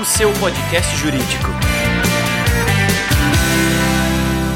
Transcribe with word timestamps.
O 0.00 0.04
seu 0.04 0.32
podcast 0.34 0.96
jurídico. 0.96 1.48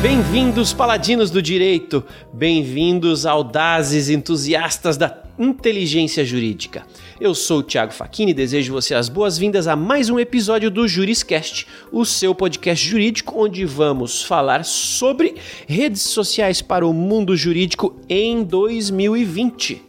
Bem-vindos, 0.01 0.73
paladinos 0.73 1.33
do 1.33 1.43
direito! 1.43 2.05
Bem-vindos, 2.33 3.27
audazes 3.27 4.09
entusiastas 4.09 4.97
da 4.97 5.25
inteligência 5.37 6.25
jurídica. 6.25 6.87
Eu 7.21 7.35
sou 7.35 7.59
o 7.59 7.63
Thiago 7.65 7.93
Facchini 7.93 8.31
e 8.31 8.35
desejo 8.35 8.73
você 8.73 8.95
as 8.95 9.09
boas-vindas 9.09 9.67
a 9.67 9.75
mais 9.75 10.11
um 10.11 10.21
episódio 10.21 10.71
do 10.71 10.87
Juriscast, 10.87 11.67
o 11.91 12.05
seu 12.05 12.33
podcast 12.33 12.89
jurídico 12.89 13.35
onde 13.37 13.65
vamos 13.65 14.23
falar 14.23 14.65
sobre 14.65 15.35
redes 15.67 16.03
sociais 16.03 16.63
para 16.63 16.87
o 16.87 16.93
mundo 16.93 17.37
jurídico 17.37 17.97
em 18.09 18.45
2020. 18.45 19.83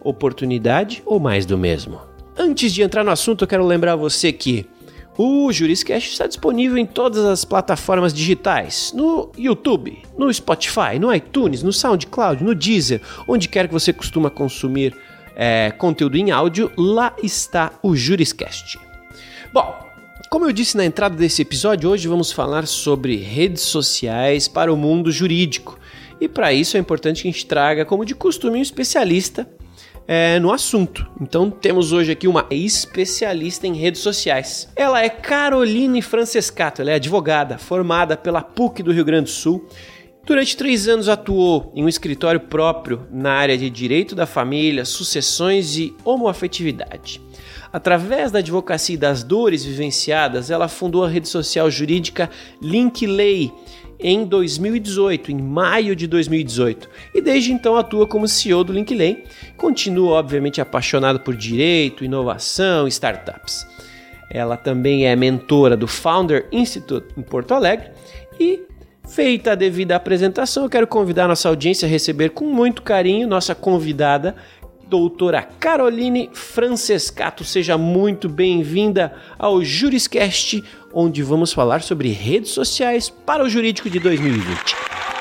Oportunidade 0.00 1.02
ou 1.04 1.18
mais 1.18 1.44
do 1.44 1.58
mesmo? 1.58 2.15
Antes 2.38 2.74
de 2.74 2.82
entrar 2.82 3.02
no 3.02 3.10
assunto, 3.10 3.44
eu 3.44 3.48
quero 3.48 3.66
lembrar 3.66 3.96
você 3.96 4.30
que 4.30 4.66
o 5.16 5.50
Juriscast 5.50 6.12
está 6.12 6.26
disponível 6.26 6.76
em 6.76 6.84
todas 6.84 7.24
as 7.24 7.46
plataformas 7.46 8.12
digitais, 8.12 8.92
no 8.94 9.32
YouTube, 9.38 10.02
no 10.18 10.32
Spotify, 10.32 10.98
no 11.00 11.14
iTunes, 11.14 11.62
no 11.62 11.72
SoundCloud, 11.72 12.44
no 12.44 12.54
Deezer, 12.54 13.00
onde 13.26 13.48
quer 13.48 13.66
que 13.66 13.72
você 13.72 13.90
costuma 13.90 14.28
consumir 14.28 14.94
é, 15.34 15.70
conteúdo 15.78 16.18
em 16.18 16.30
áudio, 16.30 16.70
lá 16.76 17.16
está 17.22 17.72
o 17.82 17.96
Juriscast. 17.96 18.78
Bom, 19.50 19.74
como 20.28 20.44
eu 20.44 20.52
disse 20.52 20.76
na 20.76 20.84
entrada 20.84 21.16
desse 21.16 21.40
episódio, 21.40 21.88
hoje 21.88 22.06
vamos 22.06 22.30
falar 22.32 22.66
sobre 22.66 23.16
redes 23.16 23.62
sociais 23.62 24.46
para 24.46 24.70
o 24.70 24.76
mundo 24.76 25.10
jurídico. 25.10 25.78
E 26.20 26.28
para 26.28 26.52
isso 26.52 26.76
é 26.76 26.80
importante 26.80 27.22
que 27.22 27.28
a 27.28 27.32
gente 27.32 27.46
traga, 27.46 27.86
como 27.86 28.04
de 28.04 28.14
costume, 28.14 28.58
um 28.58 28.62
especialista 28.62 29.48
é, 30.06 30.38
no 30.38 30.52
assunto. 30.52 31.06
Então 31.20 31.50
temos 31.50 31.92
hoje 31.92 32.12
aqui 32.12 32.28
uma 32.28 32.46
especialista 32.50 33.66
em 33.66 33.74
redes 33.74 34.00
sociais. 34.00 34.68
Ela 34.76 35.02
é 35.02 35.08
Caroline 35.08 36.02
Francescato, 36.02 36.82
ela 36.82 36.90
é 36.90 36.94
advogada, 36.94 37.58
formada 37.58 38.16
pela 38.16 38.42
PUC 38.42 38.82
do 38.82 38.92
Rio 38.92 39.04
Grande 39.04 39.24
do 39.24 39.30
Sul 39.30 39.68
Durante 40.26 40.56
três 40.56 40.88
anos 40.88 41.08
atuou 41.08 41.70
em 41.72 41.84
um 41.84 41.88
escritório 41.88 42.40
próprio 42.40 43.06
na 43.12 43.30
área 43.30 43.56
de 43.56 43.70
direito 43.70 44.12
da 44.12 44.26
família, 44.26 44.84
sucessões 44.84 45.76
e 45.76 45.94
homoafetividade. 46.04 47.22
Através 47.72 48.32
da 48.32 48.40
advocacia 48.40 48.98
das 48.98 49.22
dores 49.22 49.64
vivenciadas, 49.64 50.50
ela 50.50 50.66
fundou 50.66 51.04
a 51.04 51.08
rede 51.08 51.28
social 51.28 51.70
jurídica 51.70 52.28
Linkley 52.60 53.52
em 53.98 54.24
2018, 54.24 55.32
em 55.32 55.40
maio 55.40 55.96
de 55.96 56.06
2018, 56.06 56.88
e 57.14 57.20
desde 57.20 57.52
então 57.52 57.76
atua 57.76 58.06
como 58.06 58.28
CEO 58.28 58.64
do 58.64 58.72
Linkley. 58.72 59.24
Continua, 59.56 60.18
obviamente, 60.18 60.60
apaixonada 60.60 61.18
por 61.18 61.34
direito, 61.34 62.04
inovação 62.04 62.86
e 62.86 62.90
startups. 62.90 63.66
Ela 64.30 64.56
também 64.56 65.06
é 65.06 65.14
mentora 65.14 65.76
do 65.76 65.86
Founder 65.86 66.46
Institute 66.50 67.06
em 67.16 67.22
Porto 67.22 67.54
Alegre 67.54 67.90
e 68.38 68.66
Feita 69.06 69.52
a 69.52 69.54
devida 69.54 69.94
apresentação, 69.94 70.64
eu 70.64 70.68
quero 70.68 70.86
convidar 70.86 71.28
nossa 71.28 71.48
audiência 71.48 71.86
a 71.86 71.88
receber 71.88 72.30
com 72.30 72.46
muito 72.46 72.82
carinho 72.82 73.28
nossa 73.28 73.54
convidada, 73.54 74.34
doutora 74.86 75.42
Caroline 75.42 76.30
Francescato. 76.32 77.44
Seja 77.44 77.76
muito 77.76 78.28
bem-vinda 78.28 79.14
ao 79.38 79.62
Juriscast, 79.62 80.62
onde 80.92 81.22
vamos 81.22 81.52
falar 81.52 81.82
sobre 81.82 82.10
redes 82.10 82.50
sociais 82.52 83.10
para 83.10 83.42
o 83.42 83.48
jurídico 83.48 83.90
de 83.90 83.98
2020. 83.98 84.76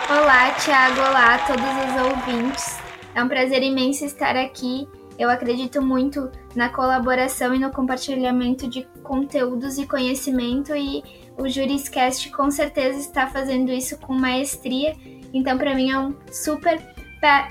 Olá, 0.09 0.51
Tiago. 0.51 0.99
Olá 0.99 1.35
a 1.35 1.39
todos 1.39 1.63
os 1.63 2.11
ouvintes. 2.11 2.77
É 3.15 3.23
um 3.23 3.27
prazer 3.27 3.63
imenso 3.63 4.05
estar 4.05 4.35
aqui. 4.35 4.87
Eu 5.17 5.29
acredito 5.29 5.81
muito 5.81 6.29
na 6.55 6.69
colaboração 6.69 7.55
e 7.55 7.59
no 7.59 7.71
compartilhamento 7.71 8.67
de 8.67 8.85
conteúdos 9.01 9.77
e 9.77 9.87
conhecimento 9.87 10.75
e 10.75 11.01
o 11.37 11.47
Juriscast 11.47 12.29
com 12.31 12.51
certeza 12.51 12.99
está 12.99 13.27
fazendo 13.27 13.71
isso 13.71 13.97
com 13.97 14.13
maestria. 14.13 14.95
Então, 15.33 15.57
para 15.57 15.73
mim 15.73 15.89
é 15.89 15.97
um 15.97 16.13
super 16.31 16.94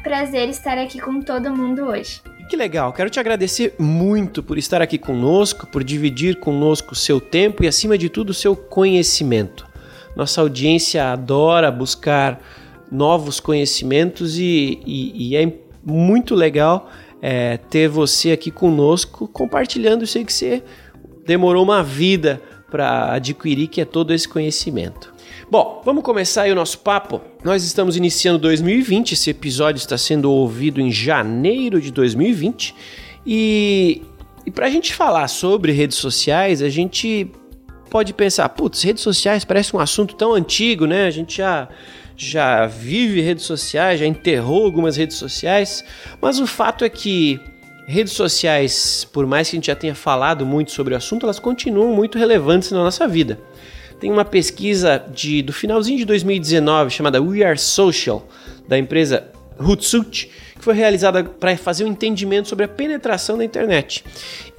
prazer 0.02 0.48
estar 0.48 0.78
aqui 0.78 1.00
com 1.00 1.20
todo 1.20 1.54
mundo 1.54 1.84
hoje. 1.86 2.20
Que 2.48 2.56
legal, 2.56 2.92
quero 2.92 3.08
te 3.08 3.18
agradecer 3.18 3.74
muito 3.78 4.42
por 4.42 4.58
estar 4.58 4.82
aqui 4.82 4.98
conosco, 4.98 5.66
por 5.66 5.82
dividir 5.82 6.38
conosco 6.38 6.92
o 6.92 6.96
seu 6.96 7.20
tempo 7.20 7.64
e, 7.64 7.66
acima 7.66 7.96
de 7.96 8.08
tudo, 8.08 8.30
o 8.30 8.34
seu 8.34 8.54
conhecimento. 8.54 9.66
Nossa 10.14 10.40
audiência 10.40 11.10
adora 11.10 11.70
buscar 11.70 12.40
novos 12.92 13.40
conhecimentos 13.40 14.38
e, 14.38 14.80
e, 14.84 15.30
e 15.30 15.36
é 15.36 15.52
muito 15.82 16.34
legal 16.34 16.90
é, 17.20 17.56
ter 17.56 17.88
você 17.88 18.32
aqui 18.32 18.50
conosco 18.50 19.26
compartilhando. 19.26 20.02
Eu 20.02 20.06
sei 20.06 20.24
que 20.24 20.32
você 20.32 20.62
demorou 21.26 21.64
uma 21.64 21.82
vida 21.82 22.40
para 22.70 23.14
adquirir, 23.14 23.68
que 23.68 23.80
é 23.80 23.84
todo 23.84 24.12
esse 24.12 24.28
conhecimento. 24.28 25.13
Bom, 25.50 25.82
vamos 25.84 26.02
começar 26.02 26.42
aí 26.42 26.52
o 26.52 26.54
nosso 26.54 26.78
papo. 26.78 27.20
Nós 27.42 27.64
estamos 27.64 27.96
iniciando 27.96 28.38
2020, 28.38 29.12
esse 29.12 29.28
episódio 29.28 29.78
está 29.78 29.98
sendo 29.98 30.30
ouvido 30.30 30.80
em 30.80 30.90
janeiro 30.90 31.80
de 31.80 31.90
2020 31.90 32.74
e, 33.26 34.02
e 34.46 34.50
para 34.50 34.66
a 34.66 34.70
gente 34.70 34.94
falar 34.94 35.28
sobre 35.28 35.70
redes 35.70 35.98
sociais, 35.98 36.62
a 36.62 36.70
gente 36.70 37.30
pode 37.90 38.14
pensar, 38.14 38.48
putz, 38.48 38.82
redes 38.82 39.02
sociais 39.02 39.44
parece 39.44 39.76
um 39.76 39.78
assunto 39.78 40.14
tão 40.14 40.32
antigo, 40.32 40.86
né? 40.86 41.06
A 41.06 41.10
gente 41.10 41.36
já 41.36 41.68
já 42.16 42.66
vive 42.66 43.20
redes 43.20 43.44
sociais, 43.44 44.00
já 44.00 44.06
enterrou 44.06 44.64
algumas 44.64 44.96
redes 44.96 45.16
sociais, 45.16 45.84
mas 46.22 46.38
o 46.38 46.46
fato 46.46 46.84
é 46.84 46.88
que 46.88 47.40
redes 47.86 48.12
sociais, 48.14 49.06
por 49.12 49.26
mais 49.26 49.50
que 49.50 49.56
a 49.56 49.58
gente 49.58 49.66
já 49.66 49.76
tenha 49.76 49.94
falado 49.94 50.46
muito 50.46 50.70
sobre 50.72 50.94
o 50.94 50.96
assunto, 50.96 51.26
elas 51.26 51.38
continuam 51.38 51.92
muito 51.92 52.18
relevantes 52.18 52.70
na 52.70 52.78
nossa 52.78 53.06
vida. 53.06 53.38
Tem 54.04 54.12
uma 54.12 54.22
pesquisa 54.22 55.02
de, 55.14 55.40
do 55.40 55.50
finalzinho 55.50 55.96
de 55.96 56.04
2019 56.04 56.90
chamada 56.90 57.22
We 57.22 57.42
Are 57.42 57.58
Social, 57.58 58.28
da 58.68 58.78
empresa 58.78 59.32
Hootsuite, 59.58 60.30
que 60.56 60.62
foi 60.62 60.74
realizada 60.74 61.24
para 61.24 61.56
fazer 61.56 61.84
um 61.84 61.88
entendimento 61.88 62.50
sobre 62.50 62.66
a 62.66 62.68
penetração 62.68 63.38
da 63.38 63.44
internet. 63.46 64.04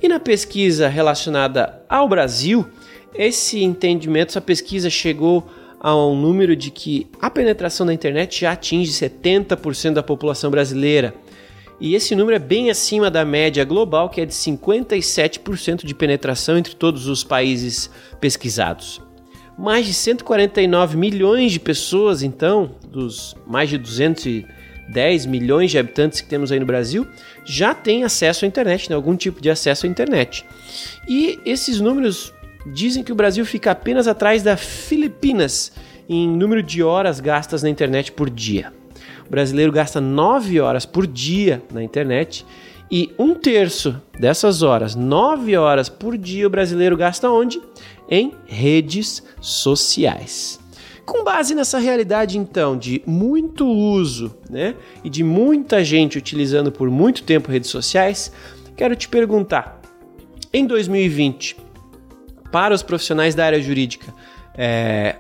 E 0.02 0.08
na 0.08 0.20
pesquisa 0.20 0.88
relacionada 0.88 1.80
ao 1.88 2.10
Brasil, 2.10 2.66
esse 3.14 3.62
entendimento, 3.62 4.30
essa 4.30 4.42
pesquisa 4.42 4.90
chegou 4.90 5.48
a 5.80 5.96
um 5.96 6.20
número 6.20 6.56
de 6.56 6.72
que 6.72 7.06
a 7.22 7.30
penetração 7.30 7.86
da 7.86 7.94
internet 7.94 8.42
já 8.42 8.54
atinge 8.54 8.92
70% 8.94 9.94
da 9.94 10.02
população 10.02 10.50
brasileira 10.50 11.14
e 11.80 11.94
esse 11.94 12.16
número 12.16 12.38
é 12.38 12.40
bem 12.40 12.72
acima 12.72 13.12
da 13.12 13.24
média 13.24 13.64
global, 13.64 14.10
que 14.10 14.22
é 14.22 14.26
de 14.26 14.34
57% 14.34 15.86
de 15.86 15.94
penetração 15.94 16.58
entre 16.58 16.74
todos 16.74 17.08
os 17.08 17.24
países 17.24 17.92
pesquisados. 18.20 19.05
Mais 19.58 19.86
de 19.86 19.94
149 19.94 20.98
milhões 20.98 21.52
de 21.52 21.60
pessoas, 21.60 22.22
então, 22.22 22.72
dos 22.92 23.36
mais 23.48 23.70
de 23.70 23.78
210 23.78 25.26
milhões 25.26 25.72
de 25.72 25.78
habitantes 25.78 26.20
que 26.22 26.28
temos 26.28 26.52
aí 26.52 26.60
no 26.60 26.66
Brasil, 26.66 27.08
já 27.46 27.74
têm 27.74 28.04
acesso 28.04 28.46
à 28.46 28.48
internet, 28.48 28.90
né? 28.90 28.96
algum 28.96 29.16
tipo 29.16 29.42
de 29.42 29.50
acesso 29.50 29.86
à 29.86 29.90
internet. 29.90 30.46
E 31.08 31.40
esses 31.46 31.80
números 31.80 32.34
dizem 32.74 33.04
que 33.04 33.12
o 33.12 33.16
Brasil 33.16 33.46
fica 33.46 33.72
apenas 33.72 34.08
atrás 34.08 34.44
da 34.44 34.58
Filipinas 34.58 35.72
em 36.10 36.28
número 36.28 36.62
de 36.62 36.84
horas 36.84 37.20
gastas 37.20 37.64
na 37.64 37.70
internet 37.70 38.12
por 38.12 38.30
dia. 38.30 38.74
O 39.26 39.30
brasileiro 39.30 39.72
gasta 39.72 40.00
9 40.00 40.60
horas 40.60 40.86
por 40.86 41.08
dia 41.08 41.62
na 41.72 41.84
internet 41.84 42.46
e 42.92 43.12
um 43.18 43.34
terço 43.34 44.00
dessas 44.20 44.62
horas, 44.62 44.96
9 44.96 45.58
horas 45.58 45.90
por 45.90 46.16
dia, 46.16 46.46
o 46.46 46.50
brasileiro 46.50 46.96
gasta 46.96 47.30
onde? 47.30 47.60
Em 48.10 48.34
redes 48.46 49.24
sociais. 49.42 50.60
Com 51.06 51.24
base 51.24 51.54
nessa 51.54 51.78
realidade, 51.78 52.38
então, 52.38 52.78
de 52.78 53.02
muito 53.06 53.68
uso 53.68 54.36
né, 54.50 54.76
e 55.04 55.10
de 55.10 55.24
muita 55.24 55.84
gente 55.84 56.18
utilizando 56.18 56.72
por 56.72 56.90
muito 56.90 57.24
tempo 57.24 57.52
redes 57.52 57.70
sociais, 57.70 58.32
quero 58.76 58.96
te 58.96 59.08
perguntar: 59.08 59.80
em 60.52 60.66
2020, 60.66 61.58
para 62.52 62.74
os 62.74 62.82
profissionais 62.82 63.36
da 63.36 63.46
área 63.46 63.62
jurídica, 63.62 64.14
é, 64.58 65.18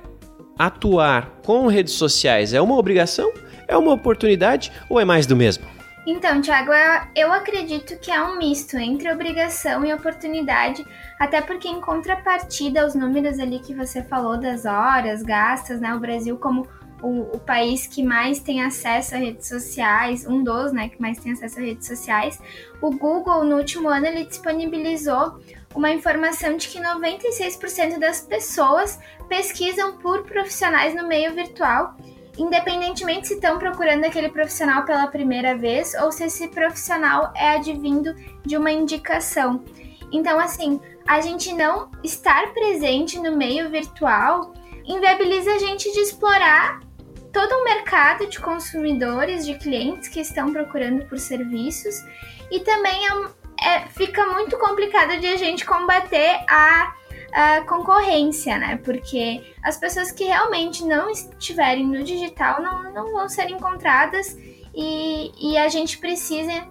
atuar 0.58 1.40
com 1.44 1.68
redes 1.68 1.94
sociais 1.94 2.54
é 2.54 2.62
uma 2.62 2.78
obrigação 2.78 3.32
é 3.68 3.78
uma 3.78 3.94
oportunidade 3.94 4.72
ou 4.90 5.00
é 5.00 5.06
mais 5.06 5.26
do 5.26 5.36
mesmo? 5.36 5.75
Então, 6.06 6.40
Thiago, 6.40 6.72
eu 7.16 7.34
acredito 7.34 7.98
que 7.98 8.12
é 8.12 8.22
um 8.22 8.38
misto 8.38 8.78
entre 8.78 9.12
obrigação 9.12 9.84
e 9.84 9.92
oportunidade, 9.92 10.86
até 11.20 11.42
porque 11.42 11.68
em 11.68 11.82
contrapartida 11.82 12.86
os 12.86 12.94
números 12.94 13.40
ali 13.40 13.60
que 13.60 13.74
você 13.74 14.04
falou 14.04 14.38
das 14.38 14.66
horas 14.66 15.24
gastas, 15.24 15.82
né? 15.82 15.96
O 15.96 16.00
Brasil 16.00 16.38
como 16.38 16.68
o, 17.02 17.36
o, 17.36 17.40
país 17.40 17.88
que 17.88 18.04
mais 18.04 18.40
tem 18.40 18.64
acesso 18.64 19.16
a 19.16 19.18
redes 19.18 19.48
sociais, 19.48 20.26
um 20.28 20.44
dos, 20.44 20.72
né, 20.72 20.90
que 20.90 21.02
mais 21.02 21.20
tem 21.20 21.34
acesso 21.34 21.60
a 21.60 21.62
redes 21.62 21.88
sociais, 21.88 22.40
o 22.82 22.90
Google 22.92 23.44
no 23.44 23.58
último 23.58 23.90
ano 23.90 24.06
ele 24.06 24.26
disponibilizou 24.26 25.40
uma 25.76 25.92
informação 25.92 26.56
de 26.56 26.70
que 26.70 26.80
96% 26.80 28.00
das 28.00 28.22
pessoas 28.22 29.00
pesquisam 29.28 29.98
por 29.98 30.24
profissionais 30.24 30.96
no 30.96 31.08
meio 31.08 31.34
virtual 31.34 31.96
independentemente 32.38 33.28
se 33.28 33.34
estão 33.36 33.58
procurando 33.58 34.06
aquele 34.06 34.30
profissional 34.30 34.84
pela 34.86 35.08
primeira 35.08 35.56
vez 35.56 35.94
ou 36.02 36.12
se 36.12 36.26
esse 36.26 36.48
profissional 36.50 37.32
é 37.36 37.56
advindo 37.56 38.16
de 38.46 38.58
uma 38.58 38.72
indicação. 38.72 39.64
Então, 40.12 40.40
assim, 40.40 40.80
a 41.08 41.22
gente 41.22 41.54
não 41.54 41.90
estar 42.04 42.54
presente 42.54 43.20
no 43.20 43.36
meio 43.36 43.70
virtual 43.70 44.54
inviabiliza 44.86 45.52
a 45.52 45.60
gente 45.60 45.92
de 45.92 46.00
explorar 46.00 46.80
todo 47.32 47.54
um 47.54 47.64
mercado 47.64 48.28
de 48.28 48.40
consumidores, 48.40 49.46
de 49.46 49.56
clientes 49.56 50.08
que 50.08 50.22
estão 50.22 50.54
procurando 50.54 51.06
por 51.06 51.20
serviços 51.20 51.96
e 52.50 52.60
também 52.62 53.08
é, 53.08 53.76
é, 53.76 53.88
fica 53.90 54.26
muito 54.28 54.58
complicado 54.58 55.20
de 55.20 55.28
a 55.28 55.36
gente 55.36 55.66
combater 55.66 56.40
a, 56.50 56.94
a, 57.36 57.62
concorrência, 57.62 58.58
né? 58.58 58.80
Porque 58.84 59.44
as 59.62 59.78
pessoas 59.78 60.12
que 60.12 60.24
realmente 60.24 60.86
não 60.86 61.10
estiverem 61.10 61.86
no 61.86 62.02
digital 62.02 62.62
não, 62.62 62.94
não 62.94 63.12
vão 63.12 63.28
ser 63.28 63.50
encontradas 63.50 64.38
e, 64.74 65.32
e 65.40 65.58
a 65.58 65.68
gente 65.68 65.98
precisa 65.98 66.66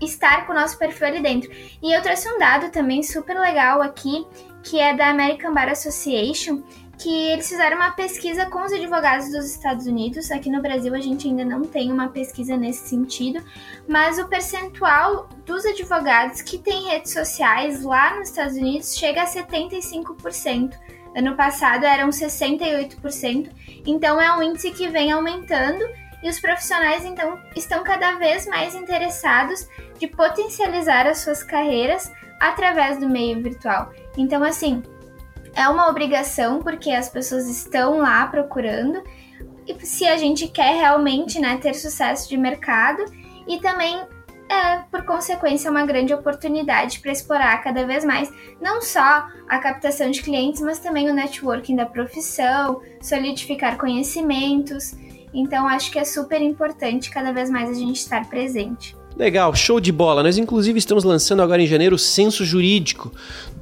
estar 0.00 0.46
com 0.46 0.52
o 0.52 0.54
nosso 0.54 0.78
perfil 0.78 1.08
ali 1.08 1.20
dentro. 1.20 1.50
E 1.82 1.92
eu 1.92 2.02
trouxe 2.02 2.28
um 2.28 2.38
dado 2.38 2.70
também 2.70 3.02
super 3.02 3.38
legal 3.38 3.82
aqui, 3.82 4.26
que 4.62 4.80
é 4.80 4.94
da 4.94 5.08
American 5.08 5.52
Bar 5.52 5.68
Association, 5.68 6.62
que 6.98 7.10
eles 7.28 7.48
fizeram 7.48 7.76
uma 7.76 7.90
pesquisa 7.90 8.46
com 8.46 8.64
os 8.64 8.72
advogados 8.72 9.30
dos 9.30 9.44
Estados 9.50 9.86
Unidos. 9.86 10.30
Aqui 10.30 10.50
no 10.50 10.62
Brasil 10.62 10.94
a 10.94 11.00
gente 11.00 11.28
ainda 11.28 11.44
não 11.44 11.62
tem 11.62 11.92
uma 11.92 12.08
pesquisa 12.08 12.56
nesse 12.56 12.88
sentido, 12.88 13.44
mas 13.86 14.18
o 14.18 14.28
percentual 14.28 15.28
dos 15.44 15.64
advogados 15.66 16.40
que 16.40 16.58
têm 16.58 16.88
redes 16.88 17.12
sociais 17.12 17.82
lá 17.82 18.16
nos 18.16 18.30
Estados 18.30 18.56
Unidos 18.56 18.96
chega 18.96 19.22
a 19.22 19.26
75%. 19.26 20.72
Ano 21.14 21.34
passado 21.34 21.84
eram 21.84 22.10
68%, 22.10 23.50
então 23.86 24.20
é 24.20 24.34
um 24.36 24.42
índice 24.42 24.70
que 24.70 24.88
vem 24.88 25.10
aumentando 25.10 25.82
e 26.22 26.28
os 26.28 26.40
profissionais 26.40 27.04
então 27.04 27.38
estão 27.54 27.82
cada 27.84 28.12
vez 28.12 28.46
mais 28.46 28.74
interessados 28.74 29.66
de 29.98 30.06
potencializar 30.06 31.06
as 31.06 31.18
suas 31.18 31.42
carreiras 31.42 32.10
através 32.40 32.98
do 32.98 33.08
meio 33.08 33.42
virtual. 33.42 33.92
Então 34.16 34.42
assim, 34.42 34.82
é 35.56 35.68
uma 35.68 35.88
obrigação 35.88 36.60
porque 36.60 36.90
as 36.90 37.08
pessoas 37.08 37.48
estão 37.48 37.98
lá 37.98 38.26
procurando 38.26 39.02
e 39.66 39.74
se 39.84 40.06
a 40.06 40.16
gente 40.16 40.46
quer 40.46 40.76
realmente 40.76 41.40
né, 41.40 41.56
ter 41.56 41.74
sucesso 41.74 42.28
de 42.28 42.36
mercado 42.36 43.04
e 43.48 43.58
também 43.58 44.00
é, 44.48 44.78
por 44.90 45.04
consequência, 45.04 45.70
uma 45.70 45.84
grande 45.84 46.14
oportunidade 46.14 47.00
para 47.00 47.10
explorar 47.10 47.62
cada 47.64 47.84
vez 47.84 48.04
mais 48.04 48.32
não 48.60 48.80
só 48.80 49.26
a 49.48 49.58
captação 49.58 50.10
de 50.10 50.22
clientes, 50.22 50.60
mas 50.60 50.78
também 50.78 51.10
o 51.10 51.14
networking 51.14 51.74
da 51.74 51.86
profissão, 51.86 52.80
solidificar 53.00 53.76
conhecimentos. 53.76 54.94
Então, 55.34 55.66
acho 55.66 55.90
que 55.90 55.98
é 55.98 56.04
super 56.04 56.40
importante 56.40 57.10
cada 57.10 57.32
vez 57.32 57.50
mais 57.50 57.70
a 57.70 57.74
gente 57.74 57.96
estar 57.96 58.28
presente. 58.28 58.96
Legal, 59.18 59.54
show 59.54 59.80
de 59.80 59.90
bola. 59.90 60.22
Nós, 60.22 60.36
inclusive, 60.36 60.78
estamos 60.78 61.02
lançando 61.02 61.40
agora 61.40 61.62
em 61.62 61.66
janeiro 61.66 61.96
o 61.96 61.98
Censo 61.98 62.44
Jurídico. 62.44 63.10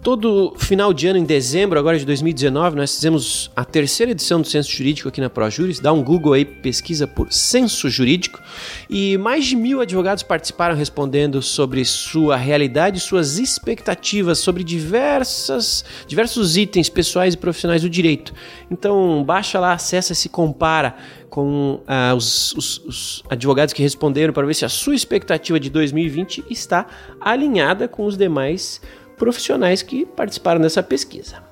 Todo 0.03 0.53
final 0.59 0.93
de 0.93 1.07
ano, 1.07 1.17
em 1.17 1.25
dezembro 1.25 1.79
agora 1.79 1.97
de 1.97 2.05
2019, 2.05 2.77
nós 2.77 2.97
fizemos 2.97 3.53
a 3.55 3.65
terceira 3.65 4.11
edição 4.11 4.41
do 4.41 4.49
Censo 4.49 4.73
Jurídico 4.73 5.09
aqui 5.09 5.21
na 5.21 5.31
ProJuris. 5.31 5.79
Dá 5.79 5.93
um 5.93 6.03
Google 6.03 6.33
aí, 6.33 6.45
pesquisa 6.45 7.07
por 7.07 7.33
Censo 7.33 7.89
Jurídico. 7.89 8.43
E 8.91 9.17
mais 9.17 9.47
de 9.47 9.55
mil 9.55 9.81
advogados 9.81 10.25
participaram 10.25 10.75
respondendo 10.75 11.41
sobre 11.41 11.85
sua 11.85 12.37
realidade 12.37 12.99
suas 12.99 13.39
expectativas 13.39 14.39
sobre 14.41 14.65
diversas, 14.65 15.85
diversos 16.09 16.57
itens 16.57 16.89
pessoais 16.89 17.35
e 17.35 17.39
profissionais 17.39 17.83
do 17.83 17.89
direito. 17.89 18.35
Então, 18.69 19.23
baixa 19.23 19.61
lá, 19.61 19.73
acessa 19.73 20.15
e 20.15 20.17
se 20.17 20.29
compara 20.29 20.97
com 21.35 21.81
ah, 21.85 22.15
os, 22.15 22.53
os, 22.53 22.79
os, 22.87 23.25
advogados 23.29 23.75
que 23.75 23.83
responderam 23.83 24.33
para 24.33 24.47
ver 24.47 24.55
se 24.55 24.65
a 24.65 24.69
sua 24.69 24.95
expectativa 24.95 25.59
de 25.59 25.69
2020 25.69 26.45
está 26.49 26.87
alinhada 27.21 27.89
com 27.89 28.07
os 28.07 28.17
demais 28.17 28.81
profissionais 29.17 29.83
que 29.83 30.07
participaram 30.07 30.61
dessa 30.61 30.81
pesquisa. 30.81 31.43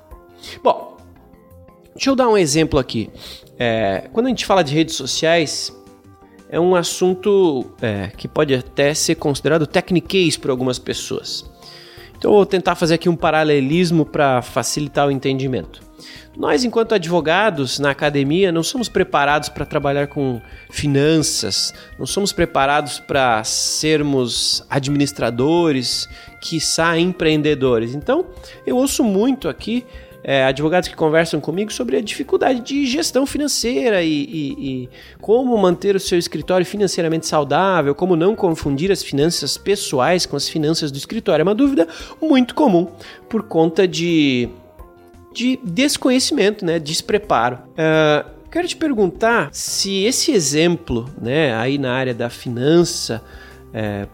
Bom, 0.63 0.95
deixa 1.93 2.09
eu 2.09 2.15
dar 2.15 2.29
um 2.29 2.37
exemplo 2.37 2.79
aqui. 2.79 3.09
É, 3.59 4.07
quando 4.13 4.27
a 4.27 4.29
gente 4.29 4.45
fala 4.45 4.63
de 4.63 4.73
redes 4.73 4.95
sociais, 4.95 5.77
é 6.47 6.57
um 6.57 6.77
assunto 6.77 7.65
é, 7.81 8.09
que 8.15 8.25
pode 8.25 8.55
até 8.55 8.93
ser 8.93 9.15
considerado 9.15 9.67
techniquez 9.67 10.37
por 10.37 10.49
algumas 10.49 10.79
pessoas. 10.79 11.43
Então 12.17 12.31
eu 12.31 12.37
vou 12.37 12.45
tentar 12.45 12.75
fazer 12.75 12.93
aqui 12.93 13.09
um 13.09 13.17
paralelismo 13.17 14.05
para 14.05 14.41
facilitar 14.41 15.09
o 15.09 15.11
entendimento. 15.11 15.81
Nós, 16.35 16.63
enquanto 16.63 16.95
advogados 16.95 17.79
na 17.79 17.91
academia, 17.91 18.51
não 18.51 18.63
somos 18.63 18.89
preparados 18.89 19.49
para 19.49 19.65
trabalhar 19.65 20.07
com 20.07 20.41
finanças, 20.69 21.73
não 21.97 22.05
somos 22.05 22.33
preparados 22.33 22.99
para 22.99 23.43
sermos 23.43 24.65
administradores, 24.69 26.07
quiçá 26.41 26.97
empreendedores. 26.97 27.93
Então, 27.93 28.25
eu 28.65 28.77
ouço 28.77 29.03
muito 29.03 29.47
aqui 29.47 29.85
é, 30.23 30.45
advogados 30.45 30.87
que 30.87 30.95
conversam 30.95 31.41
comigo 31.41 31.71
sobre 31.71 31.97
a 31.97 32.01
dificuldade 32.01 32.61
de 32.61 32.85
gestão 32.85 33.25
financeira 33.25 34.01
e, 34.01 34.09
e, 34.09 34.83
e, 34.83 34.89
como 35.19 35.55
manter 35.57 35.95
o 35.95 35.99
seu 35.99 36.17
escritório 36.17 36.65
financeiramente 36.65 37.27
saudável, 37.27 37.93
como 37.93 38.15
não 38.15 38.35
confundir 38.35 38.91
as 38.91 39.03
finanças 39.03 39.57
pessoais 39.57 40.25
com 40.25 40.37
as 40.37 40.47
finanças 40.47 40.91
do 40.91 40.97
escritório. 40.97 41.41
É 41.41 41.43
uma 41.43 41.53
dúvida 41.53 41.87
muito 42.21 42.55
comum 42.55 42.87
por 43.27 43.43
conta 43.43 43.85
de 43.85 44.49
de 45.33 45.59
desconhecimento, 45.63 46.63
né, 46.63 46.79
despreparo. 46.79 47.57
Uh, 47.71 48.29
quero 48.51 48.67
te 48.67 48.75
perguntar 48.75 49.49
se 49.51 50.03
esse 50.03 50.31
exemplo, 50.31 51.09
né, 51.19 51.55
aí 51.55 51.77
na 51.77 51.91
área 51.91 52.13
da 52.13 52.29
finança 52.29 53.23
é, 53.73 54.07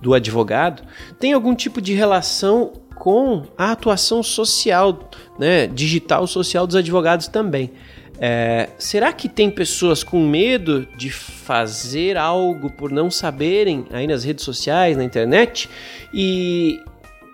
do 0.00 0.14
advogado, 0.14 0.82
tem 1.20 1.34
algum 1.34 1.54
tipo 1.54 1.80
de 1.80 1.92
relação 1.92 2.72
com 2.94 3.42
a 3.58 3.72
atuação 3.72 4.22
social, 4.22 5.10
né, 5.38 5.66
digital 5.66 6.26
social 6.26 6.66
dos 6.66 6.76
advogados 6.76 7.28
também. 7.28 7.70
É, 8.18 8.68
será 8.78 9.12
que 9.12 9.28
tem 9.28 9.50
pessoas 9.50 10.04
com 10.04 10.24
medo 10.26 10.86
de 10.96 11.10
fazer 11.10 12.16
algo 12.16 12.70
por 12.70 12.90
não 12.90 13.10
saberem 13.10 13.84
aí 13.90 14.06
nas 14.06 14.22
redes 14.22 14.44
sociais, 14.44 14.96
na 14.96 15.02
internet? 15.02 15.68
E 16.14 16.78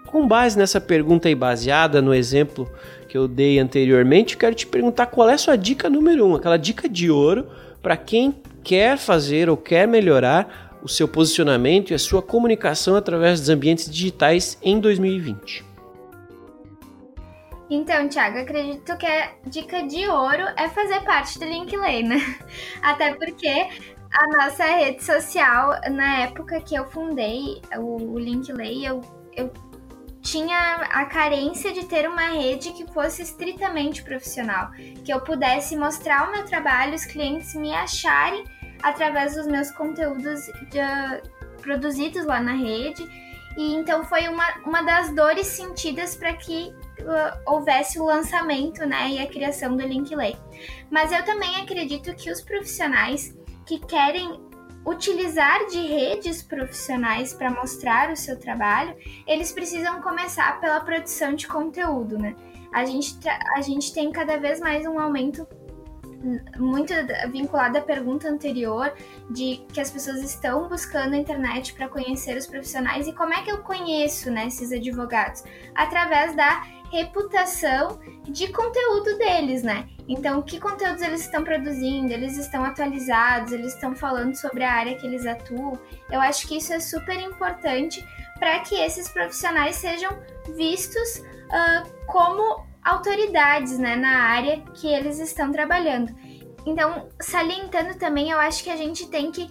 com 0.07 0.27
base 0.27 0.57
nessa 0.57 0.81
pergunta 0.81 1.29
e 1.29 1.35
baseada 1.35 2.01
no 2.01 2.15
exemplo 2.15 2.71
que 3.09 3.17
eu 3.17 3.27
dei 3.27 3.59
anteriormente, 3.59 4.37
quero 4.37 4.55
te 4.55 4.67
perguntar 4.67 5.07
qual 5.07 5.31
é 5.31 5.35
a 5.35 5.39
sua 5.39 5.57
dica 5.57 5.89
número 5.89 6.27
um, 6.27 6.35
aquela 6.37 6.59
dica 6.59 6.89
de 6.89 7.11
ouro 7.11 7.47
para 7.83 7.97
quem 7.97 8.43
quer 8.63 8.99
fazer 8.99 9.49
ou 9.49 9.57
quer 9.57 9.89
melhorar 9.89 10.79
o 10.83 10.89
seu 10.89 11.09
posicionamento 11.09 11.91
e 11.91 11.95
a 11.95 11.99
sua 11.99 12.23
comunicação 12.23 12.95
através 12.95 13.41
dos 13.41 13.49
ambientes 13.49 13.91
digitais 13.91 14.59
em 14.63 14.79
2020. 14.79 15.65
Então, 17.71 18.09
Thiago, 18.09 18.39
acredito 18.39 18.97
que 18.97 19.07
a 19.07 19.33
dica 19.47 19.87
de 19.87 20.07
ouro 20.07 20.45
é 20.57 20.69
fazer 20.69 21.01
parte 21.01 21.39
do 21.39 21.45
Linkley, 21.45 22.03
né? 22.03 22.17
Até 22.81 23.15
porque 23.15 23.69
a 24.11 24.27
nossa 24.39 24.65
rede 24.65 25.05
social, 25.05 25.79
na 25.91 26.21
época 26.21 26.61
que 26.63 26.75
eu 26.75 26.87
fundei 26.87 27.61
o 27.77 28.19
Linkley, 28.19 28.87
eu, 28.87 29.03
eu 29.37 29.51
tinha 30.23 30.77
a 30.91 31.05
carência 31.07 31.73
de 31.73 31.85
ter 31.85 32.09
uma 32.09 32.29
rede 32.31 32.73
que 32.73 32.87
fosse 32.93 33.23
estritamente 33.23 34.03
profissional, 34.03 34.71
que 35.05 35.13
eu 35.13 35.21
pudesse 35.21 35.77
mostrar 35.77 36.29
o 36.29 36.33
meu 36.33 36.45
trabalho, 36.45 36.95
os 36.95 37.05
clientes 37.05 37.55
me 37.55 37.75
acharem 37.75 38.45
através 38.83 39.35
dos 39.35 39.47
meus 39.47 39.71
conteúdos 39.71 40.47
de, 40.71 40.81
produzidos 41.63 42.25
lá 42.25 42.41
na 42.41 42.53
rede. 42.53 43.07
E 43.57 43.75
então 43.75 44.05
foi 44.05 44.29
uma, 44.29 44.47
uma 44.65 44.83
das 44.83 45.13
dores 45.15 45.47
sentidas 45.49 46.15
para 46.15 46.33
que 46.35 46.73
uh, 47.01 47.41
houvesse 47.45 47.99
o 47.99 48.05
lançamento 48.05 48.87
né, 48.87 49.11
e 49.11 49.19
a 49.19 49.27
criação 49.27 49.77
do 49.77 49.85
Linkley. 49.85 50.37
Mas 50.91 51.11
eu 51.11 51.25
também 51.25 51.57
acredito 51.57 52.15
que 52.15 52.31
os 52.31 52.41
profissionais 52.41 53.37
que 53.67 53.81
querem 53.81 54.48
utilizar 54.89 55.67
de 55.67 55.81
redes 55.87 56.43
profissionais 56.43 57.35
para 57.35 57.51
mostrar 57.51 58.11
o 58.11 58.17
seu 58.17 58.39
trabalho, 58.39 58.97
eles 59.27 59.53
precisam 59.53 60.01
começar 60.01 60.61
pela 60.61 60.81
produção 60.81 61.35
de 61.35 61.47
conteúdo, 61.47 62.19
né? 62.19 62.35
A 62.73 62.85
gente, 62.85 63.17
a 63.57 63.61
gente 63.61 63.93
tem 63.93 64.11
cada 64.11 64.37
vez 64.39 64.61
mais 64.61 64.87
um 64.87 64.99
aumento 64.99 65.47
muito 66.57 66.93
vinculado 67.31 67.79
à 67.79 67.81
pergunta 67.81 68.29
anterior 68.29 68.93
de 69.31 69.63
que 69.73 69.81
as 69.81 69.91
pessoas 69.91 70.23
estão 70.23 70.69
buscando 70.69 71.15
a 71.15 71.17
internet 71.17 71.75
para 71.75 71.89
conhecer 71.89 72.37
os 72.37 72.47
profissionais 72.47 73.07
e 73.07 73.13
como 73.13 73.33
é 73.33 73.43
que 73.43 73.51
eu 73.51 73.59
conheço 73.59 74.31
né, 74.31 74.47
esses 74.47 74.73
advogados? 74.73 75.45
Através 75.75 76.35
da 76.35 76.63
reputação 76.91 78.01
de 78.25 78.49
conteúdo 78.49 79.19
deles, 79.19 79.63
né? 79.63 79.87
Então, 80.09 80.41
que 80.41 80.59
conteúdos 80.59 81.03
eles 81.03 81.21
estão 81.21 81.45
produzindo? 81.45 82.13
Eles 82.13 82.39
estão 82.39 82.65
atualizados? 82.65 83.53
Eles 83.53 83.75
estão 83.75 83.95
falando 83.95 84.35
sobre 84.35 84.65
a 84.65 84.73
área 84.73 84.95
que 84.97 85.07
eles 85.07 85.27
atuam? 85.27 85.79
Eu 86.11 86.21
acho 86.21 86.49
que 86.49 86.57
isso 86.57 86.73
é 86.73 86.81
super 86.81 87.21
importante 87.21 88.03
para 88.39 88.61
que 88.61 88.75
esses 88.77 89.09
profissionais 89.09 89.77
sejam 89.77 90.19
vistos 90.57 91.19
uh, 91.19 92.07
como 92.07 92.67
autoridades 92.89 93.79
né, 93.79 93.97
na 93.97 94.21
área 94.23 94.61
que 94.75 94.87
eles 94.87 95.19
estão 95.19 95.53
trabalhando. 95.53 96.15
Então, 96.67 97.09
salientando 97.21 97.99
também, 97.99 98.31
eu 98.31 98.39
acho 98.39 98.63
que 98.63 98.71
a 98.71 98.77
gente 98.77 99.09
tem 99.09 99.31
que 99.31 99.49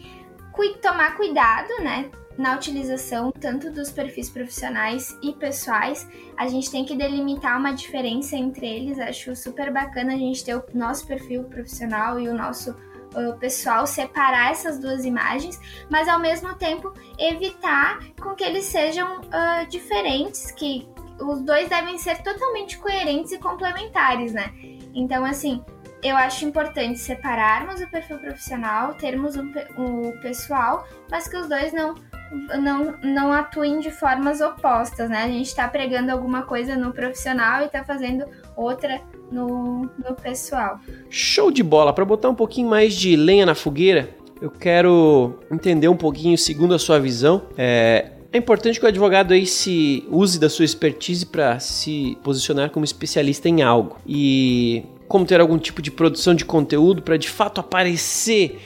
tomar 0.82 1.16
cuidado, 1.16 1.70
né? 1.82 2.10
na 2.38 2.56
utilização 2.56 3.32
tanto 3.32 3.72
dos 3.72 3.92
perfis 3.92 4.30
profissionais 4.30 5.18
e 5.24 5.34
pessoais, 5.34 6.08
a 6.38 6.48
gente 6.48 6.70
tem 6.70 6.86
que 6.86 6.96
delimitar 6.96 7.58
uma 7.58 7.74
diferença 7.74 8.36
entre 8.36 8.68
eles. 8.68 9.00
Acho 9.00 9.36
super 9.36 9.74
bacana 9.74 10.14
a 10.14 10.18
gente 10.18 10.46
ter 10.46 10.56
o 10.56 10.64
nosso 10.74 11.08
perfil 11.08 11.46
profissional 11.46 12.20
e 12.20 12.30
o 12.30 12.34
nosso 12.34 12.72
uh, 12.72 13.36
pessoal 13.40 13.88
separar 13.88 14.52
essas 14.52 14.80
duas 14.80 15.04
imagens, 15.04 15.60
mas 15.90 16.08
ao 16.08 16.20
mesmo 16.20 16.54
tempo 16.56 16.94
evitar 17.18 18.00
com 18.22 18.36
que 18.36 18.44
eles 18.44 18.66
sejam 18.66 19.20
uh, 19.22 19.68
diferentes, 19.68 20.52
que 20.52 20.88
os 21.20 21.42
dois 21.42 21.70
devem 21.70 21.98
ser 21.98 22.22
totalmente 22.22 22.78
coerentes 22.78 23.32
e 23.32 23.38
complementares, 23.38 24.34
né? 24.34 24.52
Então, 24.94 25.26
assim, 25.26 25.64
eu 26.04 26.16
acho 26.16 26.46
importante 26.46 27.00
separarmos 27.00 27.82
o 27.82 27.88
perfil 27.90 28.20
profissional, 28.20 28.94
termos 28.96 29.36
o, 29.36 29.44
o 29.78 30.22
pessoal, 30.22 30.88
mas 31.10 31.28
que 31.28 31.38
os 31.38 31.48
dois 31.48 31.74
não 31.74 31.96
não, 32.60 32.96
não 33.02 33.32
atuem 33.32 33.80
de 33.80 33.90
formas 33.90 34.42
opostas, 34.42 35.10
né? 35.10 35.24
A 35.24 35.28
gente 35.28 35.48
está 35.48 35.68
pregando 35.68 36.12
alguma 36.12 36.42
coisa 36.42 36.76
no 36.76 36.92
profissional 36.92 37.62
e 37.62 37.66
está 37.66 37.84
fazendo 37.84 38.26
outra 38.56 39.02
no, 39.32 39.90
no 39.98 40.14
pessoal. 40.22 40.80
Show 41.10 41.52
de 41.52 41.64
bola! 41.64 41.94
Para 41.94 42.04
botar 42.04 42.30
um 42.30 42.36
pouquinho 42.36 42.70
mais 42.70 42.94
de 42.96 43.16
lenha 43.16 43.46
na 43.46 43.56
fogueira, 43.56 44.10
eu 44.42 44.52
quero 44.52 45.40
entender 45.50 45.88
um 45.88 45.96
pouquinho, 45.96 46.38
segundo 46.38 46.74
a 46.74 46.80
sua 46.80 47.00
visão, 47.00 47.44
é, 47.58 48.12
é 48.32 48.38
importante 48.38 48.80
que 48.80 48.86
o 48.86 48.90
advogado 48.90 49.34
aí 49.34 49.46
se 49.46 50.06
use 50.10 50.40
da 50.40 50.50
sua 50.50 50.66
expertise 50.66 51.26
para 51.26 51.60
se 51.60 52.18
posicionar 52.24 52.70
como 52.70 52.84
especialista 52.84 53.48
em 53.48 53.62
algo 53.62 53.98
e 54.06 54.84
como 55.08 55.26
ter 55.26 55.40
algum 55.40 55.58
tipo 55.58 55.82
de 55.82 55.90
produção 55.90 56.36
de 56.36 56.44
conteúdo 56.44 57.02
para 57.02 57.18
de 57.18 57.30
fato 57.30 57.62
aparecer 57.62 58.60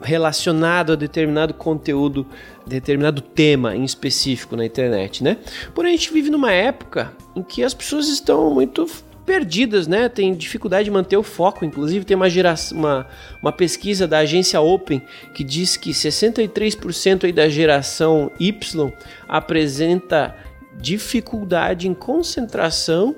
relacionado 0.00 0.92
a 0.92 0.96
determinado 0.96 1.54
conteúdo, 1.54 2.26
determinado 2.66 3.20
tema 3.20 3.76
em 3.76 3.84
específico 3.84 4.56
na 4.56 4.64
internet, 4.64 5.22
né? 5.22 5.36
Porém, 5.74 5.94
a 5.94 5.96
gente 5.96 6.12
vive 6.12 6.30
numa 6.30 6.52
época 6.52 7.12
em 7.36 7.42
que 7.42 7.62
as 7.62 7.72
pessoas 7.72 8.08
estão 8.08 8.52
muito 8.52 8.86
perdidas, 9.24 9.86
né? 9.86 10.08
Tem 10.08 10.34
dificuldade 10.34 10.84
de 10.84 10.90
manter 10.90 11.16
o 11.16 11.22
foco. 11.22 11.64
Inclusive, 11.64 12.04
tem 12.04 12.16
uma, 12.16 12.28
geração, 12.28 12.78
uma, 12.78 13.06
uma 13.40 13.52
pesquisa 13.52 14.06
da 14.06 14.18
agência 14.18 14.60
Open 14.60 15.02
que 15.34 15.44
diz 15.44 15.76
que 15.76 15.90
63% 15.90 17.24
aí 17.24 17.32
da 17.32 17.48
geração 17.48 18.30
Y 18.38 18.92
apresenta 19.28 20.34
dificuldade 20.78 21.88
em 21.88 21.94
concentração 21.94 23.14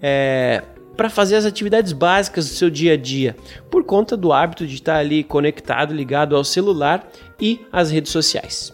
é, 0.00 0.62
para 0.96 1.08
fazer 1.08 1.36
as 1.36 1.46
atividades 1.46 1.92
básicas 1.92 2.48
do 2.48 2.54
seu 2.54 2.68
dia 2.68 2.94
a 2.94 2.96
dia, 2.96 3.36
por 3.70 3.84
conta 3.84 4.16
do 4.16 4.32
hábito 4.32 4.66
de 4.66 4.74
estar 4.74 4.96
ali 4.96 5.24
conectado, 5.24 5.94
ligado 5.94 6.36
ao 6.36 6.44
celular 6.44 7.08
e 7.40 7.60
às 7.72 7.90
redes 7.90 8.12
sociais. 8.12 8.72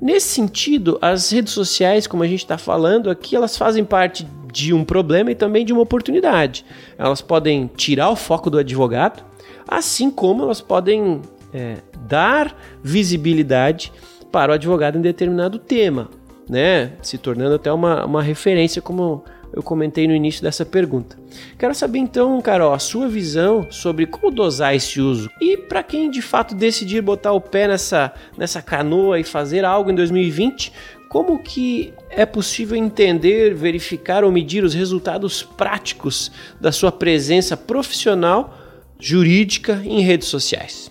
Nesse 0.00 0.28
sentido, 0.28 0.98
as 1.00 1.30
redes 1.30 1.54
sociais, 1.54 2.06
como 2.06 2.22
a 2.22 2.26
gente 2.26 2.40
está 2.40 2.58
falando 2.58 3.08
aqui, 3.08 3.34
elas 3.34 3.56
fazem 3.56 3.82
parte 3.82 4.26
de 4.56 4.72
um 4.72 4.84
problema 4.84 5.30
e 5.30 5.34
também 5.34 5.66
de 5.66 5.72
uma 5.72 5.82
oportunidade. 5.82 6.64
Elas 6.96 7.20
podem 7.20 7.70
tirar 7.76 8.08
o 8.08 8.16
foco 8.16 8.48
do 8.48 8.58
advogado, 8.58 9.22
assim 9.68 10.10
como 10.10 10.44
elas 10.44 10.62
podem 10.62 11.20
é, 11.52 11.76
dar 12.06 12.56
visibilidade 12.82 13.92
para 14.32 14.52
o 14.52 14.54
advogado 14.54 14.96
em 14.96 15.02
determinado 15.02 15.58
tema, 15.58 16.08
né? 16.48 16.92
se 17.02 17.18
tornando 17.18 17.56
até 17.56 17.70
uma, 17.70 18.06
uma 18.06 18.22
referência, 18.22 18.80
como 18.80 19.22
eu 19.52 19.62
comentei 19.62 20.08
no 20.08 20.14
início 20.14 20.42
dessa 20.42 20.64
pergunta. 20.64 21.18
Quero 21.58 21.74
saber 21.74 21.98
então, 21.98 22.40
Carol, 22.40 22.72
a 22.72 22.78
sua 22.78 23.08
visão 23.08 23.66
sobre 23.70 24.06
como 24.06 24.30
dosar 24.30 24.74
esse 24.74 25.00
uso. 25.00 25.30
E 25.40 25.56
para 25.56 25.82
quem 25.82 26.10
de 26.10 26.20
fato 26.22 26.54
decidir 26.54 27.02
botar 27.02 27.32
o 27.32 27.40
pé 27.40 27.68
nessa, 27.68 28.12
nessa 28.36 28.60
canoa 28.60 29.20
e 29.20 29.24
fazer 29.24 29.64
algo 29.64 29.90
em 29.90 29.94
2020, 29.94 30.72
como 31.16 31.38
que 31.38 31.94
é 32.10 32.26
possível 32.26 32.76
entender, 32.76 33.54
verificar 33.54 34.22
ou 34.22 34.30
medir 34.30 34.62
os 34.62 34.74
resultados 34.74 35.42
práticos 35.42 36.30
da 36.60 36.70
sua 36.70 36.92
presença 36.92 37.56
profissional 37.56 38.52
jurídica 39.00 39.80
em 39.82 40.02
redes 40.02 40.28
sociais? 40.28 40.90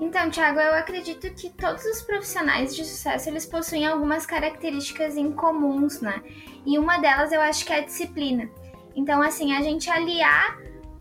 Então, 0.00 0.30
Thiago, 0.30 0.60
eu 0.60 0.74
acredito 0.74 1.28
que 1.34 1.50
todos 1.50 1.84
os 1.86 2.02
profissionais 2.02 2.76
de 2.76 2.84
sucesso 2.84 3.28
eles 3.28 3.46
possuem 3.46 3.84
algumas 3.84 4.24
características 4.24 5.16
incomuns, 5.16 6.00
né? 6.00 6.22
E 6.64 6.78
uma 6.78 6.98
delas 6.98 7.32
eu 7.32 7.40
acho 7.40 7.64
que 7.66 7.72
é 7.72 7.78
a 7.78 7.84
disciplina. 7.84 8.48
Então, 8.94 9.20
assim, 9.20 9.56
a 9.56 9.60
gente 9.60 9.90
aliar 9.90 10.56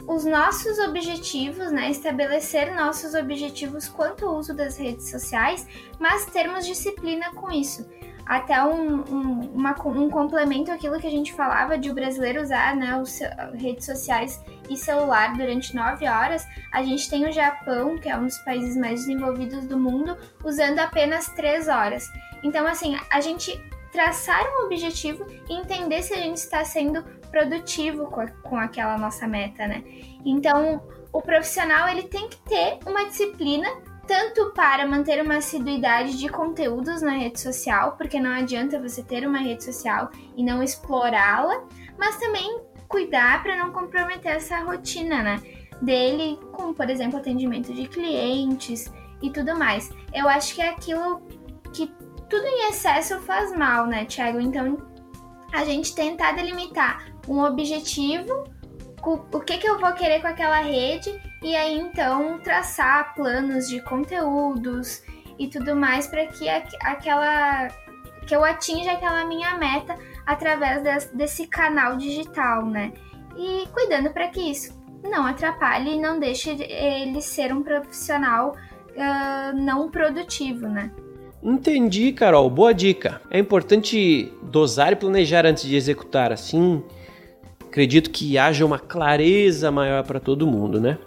os 0.07 0.25
nossos 0.25 0.79
objetivos, 0.79 1.71
né? 1.71 1.91
Estabelecer 1.91 2.73
nossos 2.73 3.13
objetivos 3.13 3.87
quanto 3.87 4.25
ao 4.25 4.39
uso 4.39 4.51
das 4.51 4.77
redes 4.77 5.11
sociais, 5.11 5.67
mas 5.99 6.25
termos 6.25 6.65
disciplina 6.65 7.31
com 7.35 7.51
isso 7.51 7.87
até 8.25 8.63
um, 8.63 9.01
um, 9.01 9.51
uma, 9.53 9.75
um 9.87 10.09
complemento 10.09 10.71
àquilo 10.71 10.99
que 10.99 11.07
a 11.07 11.11
gente 11.11 11.33
falava 11.33 11.77
de 11.77 11.89
o 11.89 11.93
brasileiro 11.93 12.41
usar 12.41 12.75
né, 12.75 12.97
os 12.97 13.19
redes 13.53 13.85
sociais 13.85 14.41
e 14.69 14.77
celular 14.77 15.33
durante 15.33 15.75
nove 15.75 16.07
horas, 16.07 16.47
a 16.71 16.81
gente 16.83 17.09
tem 17.09 17.27
o 17.27 17.31
Japão, 17.31 17.97
que 17.97 18.09
é 18.09 18.17
um 18.17 18.25
dos 18.25 18.37
países 18.39 18.77
mais 18.77 19.01
desenvolvidos 19.01 19.65
do 19.65 19.77
mundo, 19.77 20.17
usando 20.43 20.79
apenas 20.79 21.27
três 21.27 21.67
horas. 21.67 22.07
Então, 22.43 22.65
assim, 22.65 22.97
a 23.09 23.19
gente 23.19 23.61
traçar 23.91 24.41
um 24.43 24.65
objetivo 24.65 25.25
e 25.49 25.53
entender 25.53 26.01
se 26.01 26.13
a 26.13 26.17
gente 26.17 26.37
está 26.37 26.65
sendo 26.65 27.03
produtivo 27.29 28.07
com, 28.07 28.21
a, 28.21 28.27
com 28.27 28.57
aquela 28.57 28.97
nossa 28.97 29.27
meta, 29.27 29.67
né? 29.67 29.83
Então, 30.25 30.81
o 31.11 31.21
profissional 31.21 31.87
ele 31.87 32.03
tem 32.03 32.27
que 32.27 32.37
ter 32.37 32.79
uma 32.85 33.05
disciplina 33.05 33.69
tanto 34.05 34.51
para 34.51 34.85
manter 34.85 35.23
uma 35.23 35.37
assiduidade 35.37 36.17
de 36.17 36.27
conteúdos 36.27 37.01
na 37.01 37.11
rede 37.11 37.39
social, 37.39 37.93
porque 37.97 38.19
não 38.19 38.31
adianta 38.31 38.79
você 38.79 39.01
ter 39.01 39.25
uma 39.25 39.39
rede 39.39 39.63
social 39.63 40.09
e 40.35 40.43
não 40.43 40.61
explorá-la, 40.61 41.63
mas 41.97 42.17
também 42.17 42.61
cuidar 42.87 43.41
para 43.41 43.55
não 43.55 43.71
comprometer 43.71 44.33
essa 44.33 44.59
rotina, 44.59 45.23
né? 45.23 45.41
Dele 45.81 46.37
com, 46.51 46.73
por 46.73 46.89
exemplo, 46.89 47.17
atendimento 47.17 47.73
de 47.73 47.87
clientes 47.87 48.91
e 49.21 49.29
tudo 49.29 49.57
mais. 49.57 49.89
Eu 50.13 50.27
acho 50.27 50.53
que 50.53 50.61
é 50.61 50.69
aquilo 50.69 51.21
que 51.73 51.87
tudo 52.29 52.45
em 52.45 52.69
excesso 52.69 53.19
faz 53.21 53.55
mal, 53.55 53.87
né, 53.87 54.05
Thiago? 54.05 54.39
Então, 54.39 54.77
a 55.51 55.63
gente 55.63 55.95
tentar 55.95 56.33
delimitar 56.33 57.05
um 57.27 57.41
objetivo, 57.41 58.43
o 59.03 59.39
que, 59.39 59.57
que 59.57 59.67
eu 59.67 59.79
vou 59.79 59.91
querer 59.93 60.21
com 60.21 60.27
aquela 60.27 60.59
rede 60.59 61.19
e 61.43 61.55
aí 61.55 61.77
então 61.77 62.39
traçar 62.39 63.13
planos 63.13 63.67
de 63.67 63.81
conteúdos 63.81 65.03
e 65.37 65.47
tudo 65.47 65.75
mais 65.75 66.07
para 66.07 66.25
que 66.27 66.47
aquela 66.47 67.67
que 68.25 68.33
eu 68.33 68.43
atinja 68.43 68.93
aquela 68.93 69.25
minha 69.25 69.57
meta 69.57 69.97
através 70.25 71.09
desse 71.13 71.45
canal 71.45 71.97
digital, 71.97 72.65
né? 72.65 72.93
E 73.35 73.67
cuidando 73.73 74.09
para 74.11 74.29
que 74.29 74.39
isso 74.39 74.81
não 75.03 75.25
atrapalhe 75.25 75.95
e 75.95 75.99
não 75.99 76.17
deixe 76.17 76.51
ele 76.51 77.21
ser 77.21 77.53
um 77.53 77.61
profissional 77.61 78.55
uh, 78.91 79.57
não 79.57 79.91
produtivo, 79.91 80.67
né? 80.67 80.89
Entendi, 81.43 82.13
Carol. 82.13 82.49
Boa 82.49 82.73
dica. 82.73 83.21
É 83.29 83.37
importante 83.37 84.31
dosar 84.43 84.93
e 84.93 84.95
planejar 84.95 85.45
antes 85.45 85.65
de 85.65 85.75
executar. 85.75 86.31
Assim, 86.31 86.81
acredito 87.67 88.09
que 88.11 88.37
haja 88.37 88.65
uma 88.65 88.79
clareza 88.79 89.69
maior 89.69 90.05
para 90.05 90.21
todo 90.21 90.47
mundo, 90.47 90.79
né? 90.79 90.97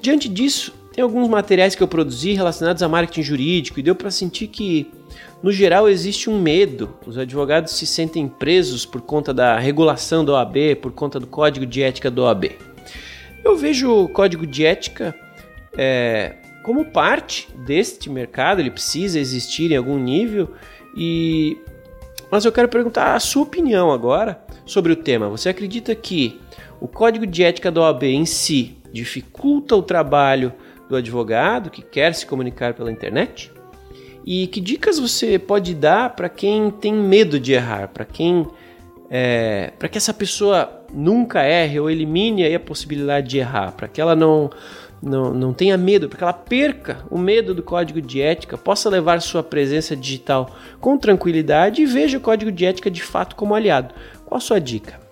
Diante 0.00 0.28
disso, 0.28 0.72
tem 0.92 1.02
alguns 1.02 1.28
materiais 1.28 1.74
que 1.74 1.82
eu 1.82 1.88
produzi 1.88 2.32
relacionados 2.32 2.82
a 2.82 2.88
marketing 2.88 3.22
jurídico 3.22 3.78
e 3.78 3.82
deu 3.82 3.94
para 3.94 4.10
sentir 4.10 4.48
que, 4.48 4.90
no 5.42 5.52
geral, 5.52 5.88
existe 5.88 6.28
um 6.28 6.40
medo. 6.40 6.94
Os 7.06 7.16
advogados 7.16 7.72
se 7.72 7.86
sentem 7.86 8.26
presos 8.28 8.84
por 8.84 9.00
conta 9.00 9.32
da 9.32 9.58
regulação 9.58 10.24
da 10.24 10.32
OAB, 10.32 10.76
por 10.82 10.92
conta 10.92 11.20
do 11.20 11.26
código 11.26 11.64
de 11.64 11.82
ética 11.82 12.10
da 12.10 12.22
OAB. 12.22 12.52
Eu 13.44 13.56
vejo 13.56 13.90
o 13.90 14.08
código 14.08 14.46
de 14.46 14.66
ética 14.66 15.14
é, 15.76 16.34
como 16.64 16.84
parte 16.84 17.48
deste 17.64 18.10
mercado, 18.10 18.60
ele 18.60 18.70
precisa 18.70 19.18
existir 19.18 19.72
em 19.72 19.76
algum 19.76 19.98
nível 19.98 20.50
e 20.96 21.56
mas 22.30 22.44
eu 22.44 22.52
quero 22.52 22.68
perguntar 22.68 23.14
a 23.14 23.20
sua 23.20 23.44
opinião 23.44 23.90
agora 23.90 24.44
sobre 24.66 24.92
o 24.92 24.96
tema. 24.96 25.30
Você 25.30 25.48
acredita 25.48 25.94
que 25.94 26.38
o 26.78 26.86
código 26.86 27.26
de 27.26 27.42
ética 27.42 27.70
da 27.70 27.80
OAB 27.80 28.02
em 28.02 28.26
si 28.26 28.76
dificulta 28.92 29.76
o 29.76 29.82
trabalho 29.82 30.52
do 30.88 30.96
advogado 30.96 31.70
que 31.70 31.82
quer 31.82 32.14
se 32.14 32.26
comunicar 32.26 32.74
pela 32.74 32.90
internet? 32.90 33.52
E 34.24 34.46
que 34.46 34.60
dicas 34.60 34.98
você 34.98 35.38
pode 35.38 35.74
dar 35.74 36.14
para 36.14 36.28
quem 36.28 36.70
tem 36.70 36.92
medo 36.92 37.40
de 37.40 37.52
errar, 37.52 37.88
para 37.88 38.04
quem 38.04 38.46
é, 39.10 39.72
para 39.78 39.88
que 39.88 39.96
essa 39.96 40.12
pessoa 40.12 40.84
nunca 40.92 41.42
erre 41.42 41.80
ou 41.80 41.90
elimine 41.90 42.54
a 42.54 42.60
possibilidade 42.60 43.28
de 43.28 43.38
errar, 43.38 43.72
para 43.72 43.88
que 43.88 44.00
ela 44.00 44.14
não, 44.14 44.50
não, 45.02 45.32
não 45.32 45.52
tenha 45.52 45.76
medo, 45.76 46.08
para 46.08 46.18
que 46.18 46.24
ela 46.24 46.32
perca 46.32 46.98
o 47.10 47.18
medo 47.18 47.54
do 47.54 47.62
código 47.62 48.00
de 48.00 48.20
ética, 48.20 48.58
possa 48.58 48.90
levar 48.90 49.20
sua 49.20 49.42
presença 49.42 49.96
digital 49.96 50.54
com 50.80 50.98
tranquilidade 50.98 51.82
e 51.82 51.86
veja 51.86 52.18
o 52.18 52.20
código 52.20 52.52
de 52.52 52.66
ética 52.66 52.90
de 52.90 53.02
fato 53.02 53.34
como 53.34 53.54
aliado. 53.54 53.94
Qual 54.26 54.36
a 54.36 54.40
sua 54.40 54.60
dica? 54.60 55.07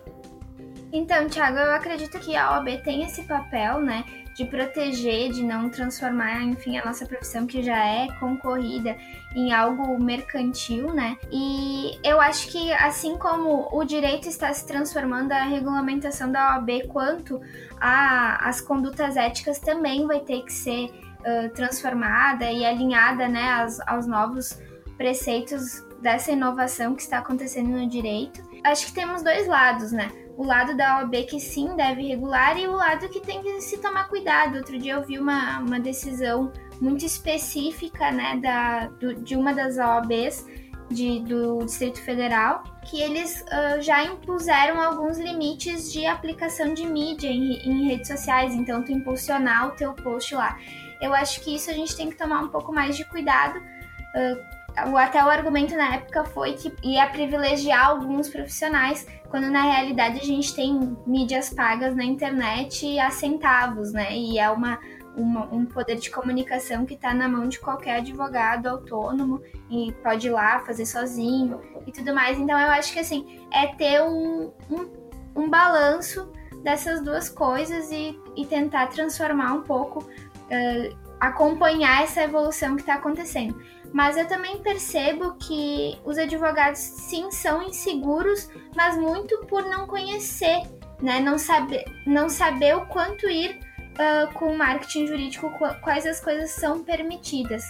Então, 0.96 1.28
Thiago, 1.28 1.58
eu 1.58 1.74
acredito 1.74 2.18
que 2.18 2.34
a 2.34 2.52
OAB 2.52 2.82
tem 2.82 3.02
esse 3.02 3.22
papel, 3.24 3.82
né, 3.82 4.02
de 4.34 4.46
proteger, 4.46 5.30
de 5.30 5.42
não 5.42 5.68
transformar, 5.68 6.42
enfim, 6.42 6.78
a 6.78 6.84
nossa 6.86 7.04
profissão 7.04 7.46
que 7.46 7.62
já 7.62 7.76
é 7.84 8.08
concorrida 8.18 8.96
em 9.34 9.52
algo 9.52 10.02
mercantil, 10.02 10.94
né? 10.94 11.18
E 11.30 11.98
eu 12.02 12.18
acho 12.18 12.48
que 12.48 12.72
assim 12.72 13.18
como 13.18 13.68
o 13.70 13.84
direito 13.84 14.26
está 14.26 14.50
se 14.54 14.66
transformando, 14.66 15.32
a 15.32 15.42
regulamentação 15.42 16.32
da 16.32 16.54
OAB 16.54 16.86
quanto 16.88 17.42
às 17.78 18.62
condutas 18.62 19.18
éticas 19.18 19.58
também 19.58 20.06
vai 20.06 20.20
ter 20.20 20.42
que 20.44 20.52
ser 20.52 20.86
uh, 20.86 21.50
transformada 21.54 22.50
e 22.50 22.64
alinhada, 22.64 23.28
né, 23.28 23.52
aos, 23.52 23.80
aos 23.80 24.06
novos 24.06 24.58
preceitos 24.96 25.84
dessa 26.00 26.32
inovação 26.32 26.94
que 26.94 27.02
está 27.02 27.18
acontecendo 27.18 27.68
no 27.68 27.86
direito. 27.86 28.42
Acho 28.64 28.86
que 28.86 28.92
temos 28.94 29.22
dois 29.22 29.46
lados, 29.46 29.92
né? 29.92 30.10
O 30.36 30.44
lado 30.44 30.76
da 30.76 30.98
OAB 30.98 31.14
que 31.24 31.40
sim 31.40 31.74
deve 31.76 32.02
regular 32.06 32.58
e 32.58 32.66
o 32.66 32.72
lado 32.72 33.08
que 33.08 33.20
tem 33.20 33.42
que 33.42 33.60
se 33.60 33.78
tomar 33.78 34.08
cuidado. 34.08 34.56
Outro 34.56 34.78
dia 34.78 34.94
eu 34.94 35.02
vi 35.02 35.18
uma, 35.18 35.60
uma 35.60 35.80
decisão 35.80 36.52
muito 36.80 37.04
específica 37.04 38.10
né, 38.10 38.38
da, 38.42 38.86
do, 38.88 39.14
de 39.14 39.34
uma 39.34 39.54
das 39.54 39.78
OABs 39.78 40.46
de, 40.90 41.20
do 41.20 41.58
Distrito 41.64 42.00
Federal, 42.02 42.62
que 42.84 43.00
eles 43.00 43.42
uh, 43.42 43.80
já 43.82 44.04
impuseram 44.04 44.80
alguns 44.80 45.18
limites 45.18 45.92
de 45.92 46.06
aplicação 46.06 46.74
de 46.74 46.86
mídia 46.86 47.28
em, 47.28 47.54
em 47.68 47.88
redes 47.88 48.08
sociais, 48.08 48.54
então 48.54 48.84
tu 48.84 48.92
impulsionar 48.92 49.68
o 49.68 49.70
teu 49.72 49.92
post 49.94 50.34
lá. 50.34 50.56
Eu 51.00 51.12
acho 51.12 51.40
que 51.40 51.54
isso 51.54 51.70
a 51.70 51.74
gente 51.74 51.96
tem 51.96 52.10
que 52.10 52.16
tomar 52.16 52.40
um 52.40 52.48
pouco 52.48 52.72
mais 52.72 52.96
de 52.96 53.04
cuidado. 53.04 53.58
Uh, 53.58 54.55
até 54.76 55.24
o 55.24 55.28
argumento 55.28 55.74
na 55.74 55.94
época 55.96 56.24
foi 56.24 56.52
que 56.52 56.72
ia 56.82 57.06
privilegiar 57.08 57.88
alguns 57.88 58.28
profissionais, 58.28 59.06
quando 59.28 59.50
na 59.50 59.62
realidade 59.62 60.20
a 60.20 60.24
gente 60.24 60.54
tem 60.54 60.96
mídias 61.06 61.50
pagas 61.50 61.96
na 61.96 62.04
internet 62.04 62.98
a 62.98 63.10
centavos, 63.10 63.92
né? 63.92 64.14
E 64.14 64.38
é 64.38 64.50
uma, 64.50 64.78
uma 65.16 65.46
um 65.46 65.64
poder 65.64 65.96
de 65.96 66.10
comunicação 66.10 66.84
que 66.84 66.94
está 66.94 67.14
na 67.14 67.28
mão 67.28 67.48
de 67.48 67.58
qualquer 67.58 67.96
advogado 67.96 68.66
autônomo 68.66 69.40
e 69.70 69.92
pode 70.02 70.26
ir 70.26 70.30
lá 70.30 70.60
fazer 70.60 70.86
sozinho 70.86 71.60
e 71.86 71.92
tudo 71.92 72.14
mais. 72.14 72.38
Então 72.38 72.58
eu 72.58 72.70
acho 72.70 72.92
que 72.92 72.98
assim, 72.98 73.46
é 73.52 73.66
ter 73.68 74.02
um, 74.02 74.52
um, 74.70 74.90
um 75.34 75.50
balanço 75.50 76.30
dessas 76.62 77.00
duas 77.00 77.28
coisas 77.28 77.90
e, 77.92 78.18
e 78.36 78.44
tentar 78.44 78.88
transformar 78.88 79.52
um 79.54 79.62
pouco, 79.62 80.00
uh, 80.00 80.96
acompanhar 81.20 82.02
essa 82.02 82.22
evolução 82.22 82.74
que 82.74 82.82
está 82.82 82.94
acontecendo. 82.94 83.56
Mas 83.96 84.18
eu 84.18 84.28
também 84.28 84.58
percebo 84.58 85.36
que 85.36 85.98
os 86.04 86.18
advogados 86.18 86.78
sim 86.78 87.30
são 87.30 87.62
inseguros, 87.62 88.50
mas 88.76 88.94
muito 88.94 89.46
por 89.46 89.64
não 89.64 89.86
conhecer, 89.86 90.60
né? 91.00 91.18
Não 91.18 91.38
saber, 91.38 91.82
não 92.06 92.28
saber 92.28 92.76
o 92.76 92.84
quanto 92.84 93.26
ir 93.26 93.58
uh, 93.94 94.34
com 94.34 94.52
o 94.52 94.58
marketing 94.58 95.06
jurídico, 95.06 95.50
quais 95.80 96.04
as 96.04 96.20
coisas 96.20 96.50
são 96.50 96.84
permitidas. 96.84 97.64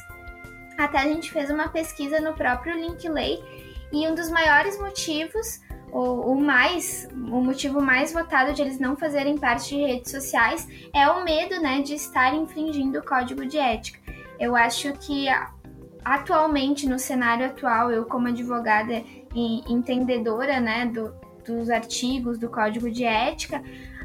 Até 0.76 0.98
a 0.98 1.04
gente 1.04 1.30
fez 1.30 1.48
uma 1.48 1.68
pesquisa 1.68 2.20
no 2.20 2.34
próprio 2.34 2.74
Linkley 2.74 3.38
e 3.92 4.08
um 4.08 4.12
dos 4.12 4.28
maiores 4.28 4.76
motivos, 4.80 5.60
o, 5.92 6.32
o 6.32 6.40
mais, 6.40 7.08
o 7.12 7.40
motivo 7.40 7.80
mais 7.80 8.12
votado 8.12 8.52
de 8.52 8.62
eles 8.62 8.80
não 8.80 8.96
fazerem 8.96 9.38
parte 9.38 9.76
de 9.76 9.80
redes 9.80 10.10
sociais 10.10 10.66
é 10.92 11.08
o 11.08 11.22
medo, 11.22 11.60
né, 11.60 11.82
de 11.82 11.94
estar 11.94 12.34
infringindo 12.34 12.98
o 12.98 13.04
código 13.04 13.46
de 13.46 13.58
ética. 13.58 14.00
Eu 14.38 14.54
acho 14.54 14.92
que 14.94 15.28
atualmente, 16.06 16.88
no 16.88 17.00
cenário 17.00 17.46
atual, 17.46 17.90
eu 17.90 18.04
como 18.04 18.28
advogada 18.28 19.02
e 19.34 19.60
entendedora 19.68 20.60
né, 20.60 20.86
do, 20.86 21.12
dos 21.44 21.68
artigos 21.68 22.38
do 22.38 22.48
Código 22.48 22.88
de 22.88 23.02
Ética, 23.02 23.60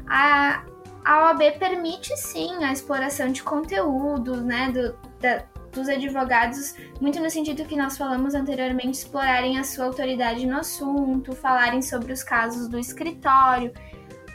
a, 0.08 0.64
a 1.04 1.26
OAB 1.26 1.58
permite 1.60 2.16
sim 2.16 2.64
a 2.64 2.72
exploração 2.72 3.30
de 3.30 3.40
conteúdo, 3.40 4.42
né, 4.42 4.72
do, 4.72 4.98
da, 5.20 5.44
dos 5.70 5.88
advogados, 5.88 6.74
muito 7.00 7.20
no 7.20 7.30
sentido 7.30 7.64
que 7.64 7.76
nós 7.76 7.96
falamos 7.96 8.34
anteriormente, 8.34 8.98
explorarem 8.98 9.60
a 9.60 9.64
sua 9.64 9.84
autoridade 9.84 10.44
no 10.44 10.58
assunto, 10.58 11.36
falarem 11.36 11.80
sobre 11.80 12.12
os 12.12 12.24
casos 12.24 12.66
do 12.66 12.80
escritório, 12.80 13.72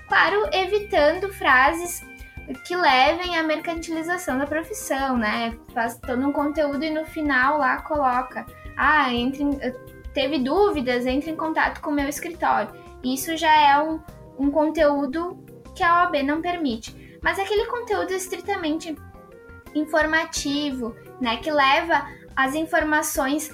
claro, 0.08 0.50
evitando 0.54 1.34
frases 1.34 2.02
que 2.66 2.76
levem 2.76 3.38
à 3.38 3.44
mercantilização 3.44 4.38
da 4.38 4.46
profissão, 4.46 5.18
né? 5.18 5.58
Faz 5.74 5.98
todo 6.00 6.26
um 6.26 6.32
conteúdo 6.32 6.84
e 6.84 6.90
no 6.90 7.06
final 7.06 7.58
lá 7.58 7.82
coloca: 7.82 8.46
ah, 8.78 9.14
entre, 9.14 9.44
teve 10.14 10.40
dúvidas, 10.40 11.06
entre 11.06 11.32
em 11.32 11.36
contato 11.36 11.82
com 11.82 11.90
o 11.90 11.94
meu 11.94 12.08
escritório. 12.08 12.72
Isso 13.04 13.36
já 13.36 13.54
é 13.54 13.82
um, 13.82 14.00
um 14.40 14.52
conteúdo 14.52 15.38
que 15.76 15.84
a 15.84 16.04
OAB 16.04 16.24
não 16.24 16.42
permite. 16.42 17.20
Mas 17.22 17.38
aquele 17.38 17.66
conteúdo 17.66 18.12
estritamente 18.12 18.96
informativo, 19.76 20.96
né? 21.20 21.38
Que 21.38 21.52
leva 21.52 22.08
as 22.36 22.56
informações 22.56 23.52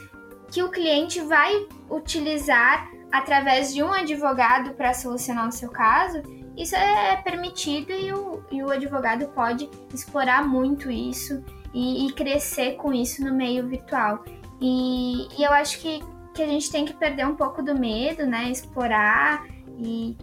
que 0.51 0.61
o 0.61 0.69
cliente 0.69 1.19
vai 1.21 1.67
utilizar 1.89 2.87
através 3.11 3.73
de 3.73 3.81
um 3.81 3.91
advogado 3.91 4.73
para 4.73 4.93
solucionar 4.93 5.47
o 5.47 5.51
seu 5.51 5.69
caso, 5.69 6.21
isso 6.57 6.75
é 6.75 7.15
permitido 7.17 7.91
e 7.91 8.13
o, 8.13 8.43
e 8.51 8.63
o 8.63 8.69
advogado 8.69 9.27
pode 9.29 9.69
explorar 9.93 10.47
muito 10.47 10.91
isso 10.91 11.43
e, 11.73 12.07
e 12.07 12.13
crescer 12.13 12.73
com 12.73 12.93
isso 12.93 13.23
no 13.23 13.33
meio 13.33 13.67
virtual. 13.67 14.23
E, 14.61 15.27
e, 15.37 15.43
eu 15.43 15.51
acho 15.51 15.79
que, 15.79 16.01
que 16.33 16.41
a 16.41 16.47
gente 16.47 16.71
tem 16.71 16.85
que 16.85 16.93
perder 16.93 17.25
um 17.25 17.35
pouco 17.35 17.63
do 17.63 17.77
medo, 17.77 18.25
né? 18.25 18.49
Explorar 18.49 19.45
e 19.79 20.15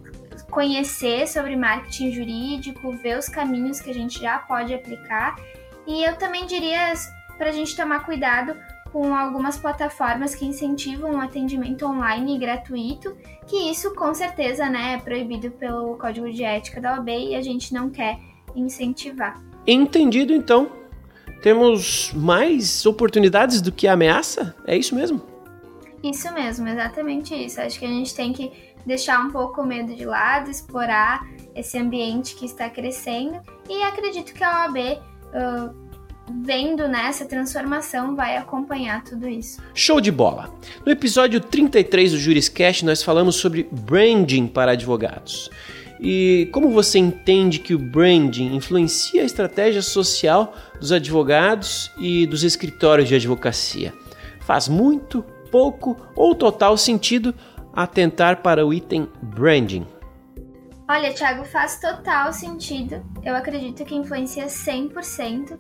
conhecer 0.51 1.27
sobre 1.27 1.57
marketing 1.57 2.13
jurídico, 2.13 2.97
ver 2.99 3.19
os 3.19 3.29
caminhos 3.29 3.81
que 3.81 3.91
a 3.91 3.95
gente 3.95 4.21
já 4.21 4.39
pode 4.39 4.73
aplicar. 4.73 5.37
E 5.87 6.05
eu 6.05 6.17
também 6.17 6.47
diria 6.47 6.93
para 7.37 7.49
a 7.49 7.53
gente 7.53 7.75
tomar 7.75 8.05
cuidado 8.05 8.57
com 8.93 9.15
algumas 9.15 9.57
plataformas 9.57 10.35
que 10.35 10.45
incentivam 10.45 11.13
o 11.13 11.21
atendimento 11.21 11.87
online 11.87 12.39
gratuito, 12.39 13.17
que 13.47 13.57
isso 13.71 13.95
com 13.95 14.13
certeza 14.15 14.69
né, 14.69 14.95
é 14.95 14.99
proibido 14.99 15.51
pelo 15.51 15.97
Código 15.97 16.31
de 16.31 16.43
Ética 16.43 16.81
da 16.81 16.95
OAB 16.95 17.09
e 17.09 17.35
a 17.35 17.43
gente 17.43 17.73
não 17.73 17.89
quer 17.91 18.19
incentivar. 18.55 19.41
Entendido 19.67 20.33
então. 20.33 20.71
Temos 21.43 22.13
mais 22.13 22.85
oportunidades 22.85 23.63
do 23.63 23.73
que 23.73 23.89
ameaça? 23.89 24.55
É 24.67 24.77
isso 24.77 24.95
mesmo? 24.95 25.23
Isso 26.03 26.33
mesmo, 26.35 26.69
exatamente 26.69 27.35
isso. 27.35 27.61
Acho 27.61 27.79
que 27.79 27.85
a 27.85 27.89
gente 27.89 28.15
tem 28.15 28.33
que 28.33 28.53
deixar 28.85 29.21
um 29.21 29.31
pouco 29.31 29.63
o 29.63 29.67
medo 29.67 29.95
de 29.95 30.05
lado, 30.05 30.51
explorar 30.51 31.27
esse 31.55 31.79
ambiente 31.79 32.35
que 32.35 32.45
está 32.45 32.69
crescendo 32.69 33.41
e 33.69 33.83
acredito 33.83 34.33
que 34.33 34.43
a 34.43 34.65
OAB 34.65 34.77
uh, 34.77 35.90
vendo 36.43 36.89
nessa 36.89 37.25
né, 37.25 37.31
transformação 37.31 38.15
vai 38.15 38.37
acompanhar 38.37 39.03
tudo 39.03 39.29
isso. 39.29 39.61
Show 39.75 40.01
de 40.01 40.11
bola! 40.11 40.55
No 40.85 40.93
episódio 40.93 41.41
33 41.41 42.13
do 42.13 42.19
Juriscast 42.19 42.85
nós 42.85 43.03
falamos 43.03 43.37
sobre 43.37 43.69
branding 43.71 44.47
para 44.47 44.73
advogados. 44.73 45.51
E 46.01 46.49
como 46.53 46.71
você 46.71 46.99
entende 46.99 47.59
que 47.59 47.75
o 47.75 47.79
branding 47.79 48.55
influencia 48.55 49.23
a 49.23 49.27
estratégia 49.27 49.83
social 49.83 50.55
dos 50.79 50.93
advogados 50.93 51.91
e 51.99 52.27
dos 52.27 52.43
escritórios 52.43 53.09
de 53.09 53.17
advocacia? 53.17 53.93
Faz 54.41 54.67
muito, 54.67 55.23
pouco 55.51 55.97
ou 56.17 56.35
total 56.35 56.79
sentido 56.79 57.35
atentar 57.75 58.43
para 58.43 58.67
o 58.67 58.73
item 58.73 59.09
branding? 59.23 59.87
Olha, 60.89 61.13
Thiago, 61.13 61.45
faz 61.45 61.79
total 61.79 62.33
sentido. 62.33 63.05
Eu 63.23 63.37
acredito 63.37 63.85
que 63.85 63.95
influencia 63.95 64.47
100%. 64.47 65.57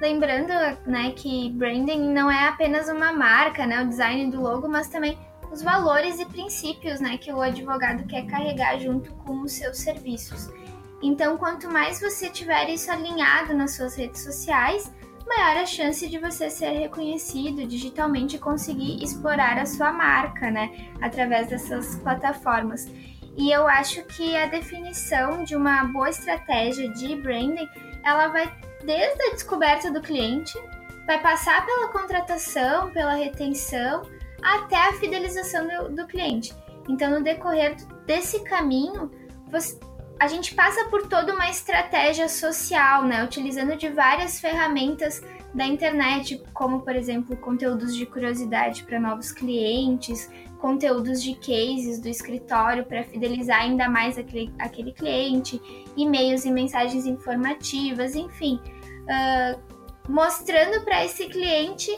Lembrando, 0.00 0.52
né, 0.86 1.12
que 1.14 1.50
branding 1.50 2.10
não 2.12 2.30
é 2.30 2.48
apenas 2.48 2.88
uma 2.88 3.12
marca, 3.12 3.66
né, 3.66 3.82
o 3.82 3.88
design 3.88 4.30
do 4.30 4.40
logo, 4.40 4.66
mas 4.66 4.88
também 4.88 5.18
os 5.52 5.62
valores 5.62 6.18
e 6.18 6.24
princípios, 6.24 7.00
né, 7.00 7.18
que 7.18 7.30
o 7.30 7.40
advogado 7.40 8.06
quer 8.06 8.26
carregar 8.26 8.78
junto 8.78 9.12
com 9.16 9.42
os 9.42 9.52
seus 9.52 9.76
serviços. 9.76 10.48
Então, 11.02 11.36
quanto 11.36 11.70
mais 11.70 12.00
você 12.00 12.30
tiver 12.30 12.70
isso 12.70 12.90
alinhado 12.90 13.52
nas 13.52 13.72
suas 13.72 13.94
redes 13.94 14.22
sociais, 14.22 14.90
maior 15.26 15.58
a 15.58 15.66
chance 15.66 16.08
de 16.08 16.18
você 16.18 16.48
ser 16.48 16.70
reconhecido 16.70 17.66
digitalmente 17.66 18.36
e 18.36 18.38
conseguir 18.38 19.02
explorar 19.02 19.58
a 19.58 19.66
sua 19.66 19.92
marca, 19.92 20.50
né, 20.50 20.70
através 21.02 21.48
dessas 21.48 21.96
plataformas. 21.96 22.88
E 23.36 23.50
eu 23.50 23.68
acho 23.68 24.02
que 24.04 24.34
a 24.34 24.46
definição 24.46 25.44
de 25.44 25.54
uma 25.54 25.84
boa 25.84 26.08
estratégia 26.08 26.90
de 26.90 27.16
branding, 27.16 27.68
ela 28.02 28.28
vai 28.28 28.50
desde 28.84 29.22
a 29.22 29.30
descoberta 29.32 29.90
do 29.90 30.00
cliente, 30.00 30.58
vai 31.06 31.20
passar 31.20 31.64
pela 31.66 31.88
contratação, 31.88 32.90
pela 32.90 33.14
retenção, 33.14 34.02
até 34.42 34.76
a 34.76 34.92
fidelização 34.94 35.66
do, 35.66 35.96
do 35.96 36.06
cliente. 36.06 36.54
Então, 36.88 37.10
no 37.10 37.22
decorrer 37.22 37.76
desse 38.06 38.42
caminho, 38.44 39.10
você, 39.46 39.78
a 40.18 40.26
gente 40.26 40.54
passa 40.54 40.84
por 40.86 41.06
toda 41.08 41.34
uma 41.34 41.48
estratégia 41.50 42.28
social, 42.28 43.04
né? 43.04 43.24
Utilizando 43.24 43.76
de 43.76 43.88
várias 43.88 44.40
ferramentas 44.40 45.22
da 45.54 45.66
internet, 45.66 46.42
como 46.54 46.82
por 46.82 46.94
exemplo 46.94 47.36
conteúdos 47.36 47.94
de 47.96 48.06
curiosidade 48.06 48.84
para 48.84 49.00
novos 49.00 49.32
clientes, 49.32 50.30
conteúdos 50.60 51.22
de 51.22 51.34
cases 51.34 51.98
do 51.98 52.08
escritório 52.08 52.84
para 52.84 53.02
fidelizar 53.04 53.62
ainda 53.62 53.88
mais 53.88 54.18
aquele, 54.18 54.52
aquele 54.58 54.92
cliente, 54.92 55.60
e-mails 55.96 56.44
e 56.44 56.50
mensagens 56.50 57.06
informativas, 57.06 58.14
enfim, 58.14 58.60
uh, 59.02 59.60
mostrando 60.08 60.84
para 60.84 61.04
esse 61.04 61.26
cliente 61.26 61.90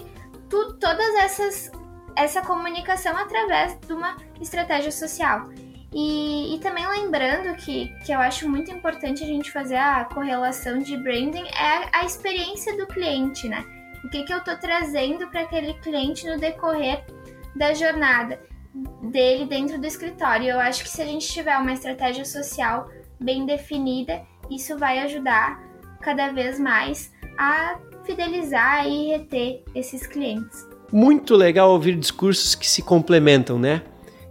tu, 0.48 0.74
todas 0.74 1.14
essas 1.16 1.70
essa 2.14 2.42
comunicação 2.42 3.16
através 3.16 3.78
de 3.80 3.92
uma 3.92 4.16
estratégia 4.38 4.92
social. 4.92 5.48
E, 5.94 6.54
e, 6.54 6.58
também 6.60 6.86
lembrando 6.86 7.54
que, 7.56 7.88
que 8.04 8.12
eu 8.12 8.18
acho 8.18 8.48
muito 8.48 8.70
importante 8.70 9.22
a 9.22 9.26
gente 9.26 9.50
fazer 9.50 9.76
a 9.76 10.04
correlação 10.04 10.78
de 10.78 10.96
branding 10.96 11.46
é 11.48 11.60
a, 11.60 12.00
a 12.00 12.04
experiência 12.04 12.76
do 12.76 12.86
cliente, 12.86 13.48
né? 13.48 13.64
O 14.04 14.08
que, 14.08 14.24
que 14.24 14.32
eu 14.32 14.38
estou 14.38 14.56
trazendo 14.56 15.28
para 15.28 15.42
aquele 15.42 15.74
cliente 15.74 16.26
no 16.26 16.38
decorrer 16.38 17.04
da 17.54 17.74
jornada 17.74 18.40
dele 19.02 19.46
dentro 19.46 19.78
do 19.78 19.86
escritório. 19.86 20.48
Eu 20.48 20.60
acho 20.60 20.82
que 20.82 20.90
se 20.90 21.02
a 21.02 21.06
gente 21.06 21.26
tiver 21.28 21.56
uma 21.58 21.72
estratégia 21.72 22.24
social 22.24 22.88
bem 23.20 23.46
definida, 23.46 24.22
isso 24.50 24.78
vai 24.78 24.98
ajudar 25.00 25.62
cada 26.00 26.32
vez 26.32 26.58
mais 26.58 27.12
a 27.38 27.78
fidelizar 28.04 28.86
e 28.86 29.08
reter 29.08 29.62
esses 29.74 30.06
clientes. 30.06 30.66
Muito 30.92 31.34
legal 31.36 31.70
ouvir 31.70 31.96
discursos 31.96 32.54
que 32.54 32.68
se 32.68 32.82
complementam, 32.82 33.58
né? 33.58 33.82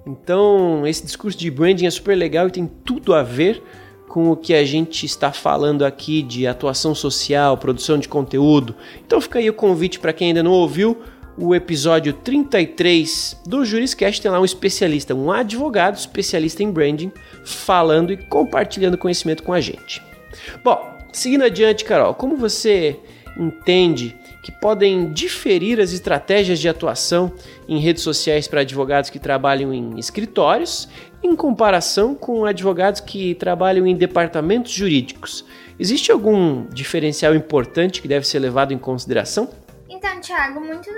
Então, 0.06 0.86
esse 0.86 1.04
discurso 1.06 1.38
de 1.38 1.50
branding 1.50 1.86
é 1.86 1.90
super 1.90 2.16
legal 2.16 2.48
e 2.48 2.52
tem 2.52 2.68
tudo 2.68 3.14
a 3.14 3.24
ver 3.24 3.64
com 4.08 4.30
o 4.30 4.36
que 4.36 4.54
a 4.54 4.66
gente 4.66 5.06
está 5.06 5.32
falando 5.32 5.86
aqui 5.86 6.22
de 6.22 6.46
atuação 6.46 6.94
social, 6.94 7.58
produção 7.58 7.98
de 7.98 8.10
conteúdo. 8.10 8.76
Então, 9.06 9.22
fica 9.22 9.40
aí 9.40 9.50
o 9.50 9.54
convite 9.54 10.00
para 10.00 10.12
quem 10.12 10.30
ainda 10.30 10.44
não 10.44 10.52
ouviu 10.52 11.02
o 11.42 11.56
episódio 11.56 12.14
33 12.14 13.42
do 13.46 13.66
Juriscast. 13.66 14.22
Tem 14.22 14.30
lá 14.30 14.40
um 14.40 14.46
especialista, 14.46 15.16
um 15.16 15.32
advogado 15.32 15.98
especialista 15.98 16.62
em 16.62 16.72
branding, 16.72 17.12
falando 17.44 18.14
e 18.14 18.18
compartilhando 18.18 18.98
conhecimento 18.98 19.42
com 19.42 19.52
a 19.52 19.60
gente. 19.60 20.02
Bom, 20.64 20.98
seguindo 21.12 21.44
adiante, 21.44 21.84
Carol, 21.84 22.14
como 22.14 22.38
você 22.38 23.00
entende 23.36 24.16
que 24.44 24.52
podem 24.52 25.12
diferir 25.12 25.80
as 25.80 25.92
estratégias 25.94 26.60
de 26.60 26.68
atuação 26.68 27.32
em 27.68 27.80
redes 27.80 28.04
sociais 28.04 28.48
para 28.48 28.62
advogados 28.62 29.10
que 29.10 29.20
trabalham 29.20 29.74
em 29.74 29.98
escritórios, 30.00 30.88
em 31.24 31.36
comparação 31.36 32.16
com 32.16 32.46
advogados 32.46 33.02
que 33.02 33.36
trabalham 33.36 33.86
em 33.86 33.96
departamentos 33.96 34.72
jurídicos. 34.72 35.46
Existe 35.80 36.12
algum 36.12 36.66
diferencial 36.68 37.36
importante 37.36 38.02
que 38.02 38.08
deve 38.08 38.28
ser 38.28 38.40
levado 38.40 38.74
em 38.74 38.78
consideração? 38.78 39.50
Então, 40.04 40.20
Thiago, 40.20 40.60
muito 40.60 40.90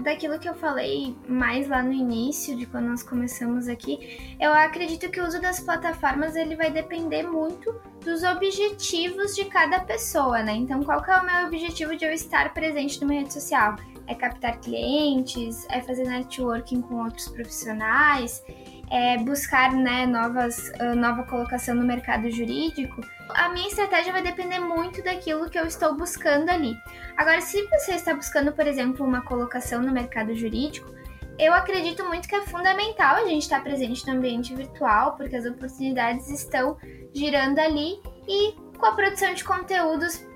daquilo 0.00 0.36
que 0.36 0.48
eu 0.48 0.54
falei 0.54 1.16
mais 1.28 1.68
lá 1.68 1.80
no 1.80 1.92
início, 1.92 2.56
de 2.56 2.66
quando 2.66 2.86
nós 2.86 3.04
começamos 3.04 3.68
aqui, 3.68 4.36
eu 4.40 4.52
acredito 4.52 5.08
que 5.08 5.20
o 5.20 5.24
uso 5.24 5.40
das 5.40 5.60
plataformas 5.60 6.34
ele 6.34 6.56
vai 6.56 6.68
depender 6.68 7.22
muito 7.22 7.72
dos 8.04 8.24
objetivos 8.24 9.36
de 9.36 9.44
cada 9.44 9.78
pessoa, 9.78 10.42
né? 10.42 10.56
Então, 10.56 10.82
qual 10.82 11.00
que 11.04 11.08
é 11.08 11.18
o 11.18 11.24
meu 11.24 11.46
objetivo 11.46 11.94
de 11.94 12.04
eu 12.04 12.12
estar 12.12 12.52
presente 12.52 13.00
numa 13.00 13.14
rede 13.14 13.32
social? 13.32 13.76
É 14.08 14.14
captar 14.16 14.58
clientes, 14.58 15.64
é 15.70 15.80
fazer 15.80 16.08
networking 16.08 16.82
com 16.82 17.04
outros 17.04 17.28
profissionais, 17.28 18.42
é 18.90 19.18
buscar 19.18 19.72
né, 19.72 20.04
novas, 20.04 20.72
uh, 20.80 20.96
nova 20.96 21.22
colocação 21.22 21.76
no 21.76 21.86
mercado 21.86 22.28
jurídico, 22.28 23.02
a 23.30 23.48
minha 23.48 23.68
estratégia 23.68 24.12
vai 24.12 24.22
depender 24.22 24.58
muito 24.58 25.02
daquilo 25.02 25.48
que 25.48 25.58
eu 25.58 25.66
estou 25.66 25.94
buscando 25.94 26.48
ali. 26.48 26.76
Agora, 27.16 27.40
se 27.40 27.62
você 27.68 27.92
está 27.92 28.14
buscando, 28.14 28.52
por 28.52 28.66
exemplo, 28.66 29.06
uma 29.06 29.22
colocação 29.22 29.82
no 29.82 29.92
mercado 29.92 30.34
jurídico, 30.34 30.90
eu 31.38 31.52
acredito 31.52 32.04
muito 32.04 32.28
que 32.28 32.34
é 32.34 32.42
fundamental 32.42 33.16
a 33.16 33.24
gente 33.24 33.42
estar 33.42 33.62
presente 33.62 34.06
no 34.06 34.14
ambiente 34.14 34.54
virtual, 34.54 35.16
porque 35.16 35.36
as 35.36 35.46
oportunidades 35.46 36.28
estão 36.30 36.76
girando 37.14 37.58
ali 37.60 38.00
e 38.26 38.54
com 38.76 38.86
a 38.86 38.92
produção 38.92 39.32
de 39.34 39.44
conteúdos 39.44 40.26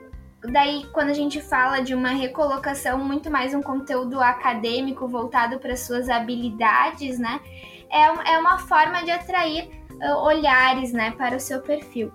daí 0.50 0.86
quando 0.92 1.10
a 1.10 1.14
gente 1.14 1.40
fala 1.40 1.80
de 1.80 1.94
uma 1.94 2.10
recolocação 2.10 2.98
muito 2.98 3.30
mais 3.30 3.54
um 3.54 3.62
conteúdo 3.62 4.20
acadêmico 4.20 5.06
voltado 5.06 5.58
para 5.58 5.76
suas 5.76 6.08
habilidades, 6.08 7.18
né? 7.18 7.40
É, 7.90 8.34
é 8.34 8.38
uma 8.38 8.58
forma 8.58 9.02
de 9.04 9.10
atrair 9.10 9.70
uh, 10.02 10.16
olhares, 10.24 10.92
né, 10.92 11.12
para 11.12 11.36
o 11.36 11.40
seu 11.40 11.60
perfil. 11.60 12.12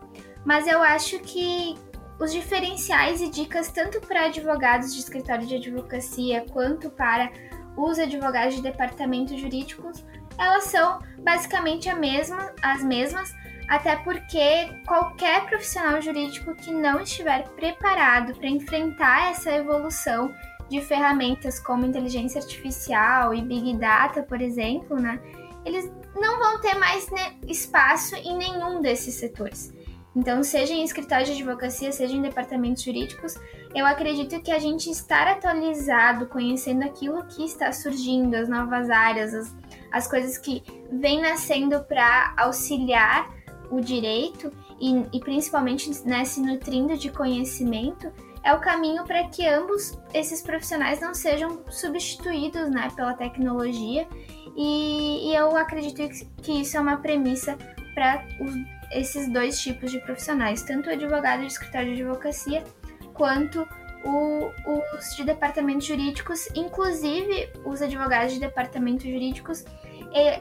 Mas 0.47 0.65
eu 0.65 0.81
acho 0.81 1.19
que 1.19 1.75
os 2.17 2.31
diferenciais 2.31 3.19
e 3.19 3.29
dicas 3.29 3.69
tanto 3.69 3.99
para 3.99 4.27
advogados 4.27 4.93
de 4.93 5.01
escritório 5.01 5.45
de 5.45 5.57
advocacia 5.57 6.45
quanto 6.49 6.89
para 6.89 7.29
os 7.75 7.99
advogados 7.99 8.55
de 8.55 8.61
departamentos 8.61 9.37
jurídicos, 9.37 10.05
elas 10.37 10.63
são 10.63 10.99
basicamente 11.19 11.89
a 11.89 11.95
mesma, 11.97 12.53
as 12.61 12.81
mesmas, 12.81 13.29
até 13.67 13.97
porque 13.97 14.81
qualquer 14.87 15.45
profissional 15.47 16.01
jurídico 16.01 16.55
que 16.55 16.71
não 16.71 17.01
estiver 17.01 17.43
preparado 17.49 18.33
para 18.33 18.47
enfrentar 18.47 19.31
essa 19.31 19.51
evolução 19.51 20.33
de 20.69 20.79
ferramentas 20.79 21.59
como 21.59 21.85
inteligência 21.85 22.39
artificial 22.39 23.33
e 23.33 23.41
big 23.41 23.75
data, 23.75 24.23
por 24.23 24.41
exemplo, 24.41 24.97
né, 24.97 25.19
eles 25.65 25.91
não 26.15 26.39
vão 26.39 26.61
ter 26.61 26.75
mais 26.75 27.05
espaço 27.45 28.15
em 28.15 28.37
nenhum 28.37 28.81
desses 28.81 29.15
setores. 29.15 29.75
Então, 30.17 30.43
seja 30.43 30.73
em 30.73 30.83
escritório 30.83 31.27
de 31.27 31.33
advocacia, 31.33 31.91
seja 31.91 32.15
em 32.15 32.21
departamentos 32.23 32.81
jurídicos, 32.81 33.35
eu 33.75 33.85
acredito 33.85 34.41
que 34.41 34.49
a 34.49 34.57
gente 34.57 34.89
estar 34.89 35.27
atualizado, 35.27 36.25
conhecendo 36.25 36.83
aquilo 36.83 37.23
que 37.27 37.45
está 37.45 37.71
surgindo, 37.71 38.33
as 38.33 38.49
novas 38.49 38.89
áreas, 38.89 39.31
as, 39.35 39.55
as 39.91 40.07
coisas 40.07 40.35
que 40.35 40.63
vêm 40.91 41.21
nascendo 41.21 41.83
para 41.83 42.33
auxiliar 42.35 43.31
o 43.69 43.79
direito 43.79 44.51
e, 44.81 45.05
e 45.13 45.19
principalmente 45.19 45.87
né, 46.03 46.25
se 46.25 46.41
nutrindo 46.41 46.97
de 46.97 47.11
conhecimento, 47.11 48.11
é 48.43 48.51
o 48.55 48.59
caminho 48.59 49.03
para 49.03 49.25
que 49.25 49.45
ambos 49.45 49.99
esses 50.15 50.41
profissionais 50.41 50.99
não 50.99 51.13
sejam 51.13 51.61
substituídos 51.69 52.71
né, 52.71 52.89
pela 52.95 53.13
tecnologia. 53.13 54.07
E, 54.55 55.29
e 55.29 55.35
eu 55.35 55.55
acredito 55.55 56.01
que 56.41 56.61
isso 56.61 56.75
é 56.75 56.79
uma 56.79 56.97
premissa 56.97 57.55
para 57.93 58.25
esses 58.91 59.27
dois 59.31 59.59
tipos 59.59 59.91
de 59.91 59.99
profissionais, 59.99 60.63
tanto 60.63 60.89
o 60.89 60.93
advogado 60.93 61.41
de 61.41 61.47
escritório 61.47 61.95
de 61.95 62.01
advocacia 62.03 62.63
quanto 63.13 63.67
o, 64.05 64.51
os 64.95 65.15
de 65.15 65.23
departamentos 65.23 65.85
jurídicos, 65.85 66.47
inclusive 66.55 67.49
os 67.65 67.81
advogados 67.81 68.33
de 68.33 68.39
departamentos 68.39 69.05
jurídicos 69.05 69.65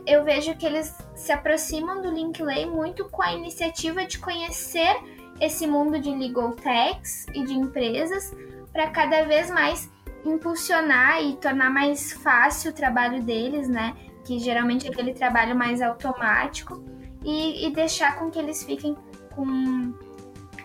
eu 0.07 0.25
vejo 0.25 0.57
que 0.57 0.65
eles 0.65 0.95
se 1.15 1.33
aproximam 1.33 2.01
do 2.01 2.11
Linkley 2.11 2.67
muito 2.67 3.05
com 3.07 3.23
a 3.23 3.33
iniciativa 3.33 4.05
de 4.05 4.19
conhecer 4.19 4.97
esse 5.41 5.67
mundo 5.67 5.99
de 5.99 6.11
legal 6.11 6.53
techs 6.53 7.27
e 7.35 7.45
de 7.45 7.53
empresas 7.53 8.35
para 8.73 8.91
cada 8.91 9.25
vez 9.25 9.51
mais 9.51 9.91
impulsionar 10.25 11.23
e 11.23 11.37
tornar 11.37 11.71
mais 11.71 12.13
fácil 12.13 12.71
o 12.71 12.75
trabalho 12.75 13.23
deles, 13.23 13.69
né? 13.69 13.95
Que 14.25 14.39
geralmente 14.39 14.87
é 14.87 14.91
aquele 14.91 15.13
trabalho 15.13 15.55
mais 15.55 15.83
automático 15.83 16.83
e, 17.27 17.67
e 17.67 17.71
deixar 17.71 18.17
com 18.17 18.31
que 18.31 18.39
eles 18.39 18.63
fiquem 18.63 18.97
com 19.35 19.93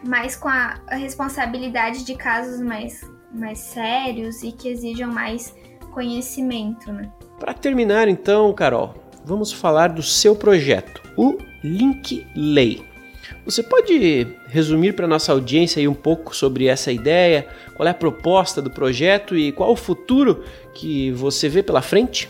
mais 0.04 0.36
com 0.36 0.48
a, 0.48 0.80
a 0.88 0.96
responsabilidade 0.96 2.06
de 2.06 2.16
casos 2.16 2.62
mais, 2.62 3.02
mais 3.34 3.60
sérios 3.60 4.44
e 4.44 4.52
que 4.52 4.70
exijam 4.70 5.12
mais 5.12 5.56
conhecimento, 5.92 6.92
né? 6.94 7.12
Para 7.40 7.54
terminar, 7.54 8.08
então, 8.08 8.54
Carol, 8.54 8.94
vamos 9.26 9.52
falar 9.52 9.90
do 9.90 10.04
seu 10.04 10.36
projeto, 10.36 11.02
o 11.18 11.38
Linkley. 11.64 12.84
Você 13.46 13.64
pode 13.64 14.28
resumir 14.48 14.94
para 14.94 15.08
nossa 15.08 15.32
audiência 15.32 15.90
um 15.90 15.96
pouco 15.96 16.36
sobre 16.36 16.68
essa 16.68 16.92
ideia, 16.92 17.48
qual 17.76 17.88
é 17.88 17.92
a 17.92 17.96
proposta 17.96 18.62
do 18.62 18.70
projeto 18.70 19.36
e 19.36 19.52
qual 19.52 19.72
o 19.72 19.76
futuro 19.76 20.44
que 20.74 21.12
você 21.12 21.50
vê 21.50 21.64
pela 21.64 21.82
frente? 21.82 22.30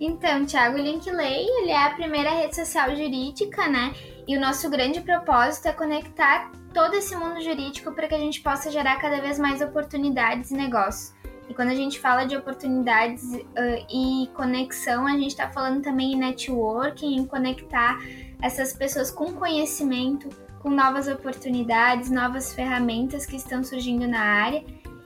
Então, 0.00 0.44
Thiago, 0.44 0.76
Linkley 0.76 1.46
ele 1.60 1.70
é 1.70 1.86
a 1.86 1.90
primeira 1.90 2.30
rede 2.30 2.54
social 2.54 2.90
jurídica, 2.90 3.66
né? 3.66 3.94
E 4.28 4.36
o 4.36 4.40
nosso 4.40 4.68
grande 4.68 5.00
propósito 5.00 5.68
é 5.68 5.72
conectar 5.72 6.50
todo 6.74 6.94
esse 6.94 7.16
mundo 7.16 7.40
jurídico 7.40 7.92
para 7.92 8.06
que 8.06 8.14
a 8.14 8.18
gente 8.18 8.40
possa 8.42 8.70
gerar 8.70 9.00
cada 9.00 9.20
vez 9.20 9.38
mais 9.38 9.62
oportunidades 9.62 10.50
e 10.50 10.54
negócios. 10.54 11.14
E 11.48 11.54
quando 11.54 11.70
a 11.70 11.74
gente 11.74 12.00
fala 12.00 12.24
de 12.24 12.36
oportunidades 12.36 13.22
uh, 13.32 13.86
e 13.88 14.28
conexão, 14.34 15.06
a 15.06 15.12
gente 15.12 15.28
está 15.28 15.48
falando 15.48 15.82
também 15.82 16.12
em 16.12 16.16
networking, 16.16 17.16
em 17.16 17.24
conectar 17.24 17.98
essas 18.42 18.72
pessoas 18.72 19.10
com 19.10 19.32
conhecimento, 19.32 20.28
com 20.58 20.70
novas 20.70 21.06
oportunidades, 21.06 22.10
novas 22.10 22.52
ferramentas 22.52 23.24
que 23.24 23.36
estão 23.36 23.62
surgindo 23.62 24.06
na 24.08 24.20
área. 24.20 24.64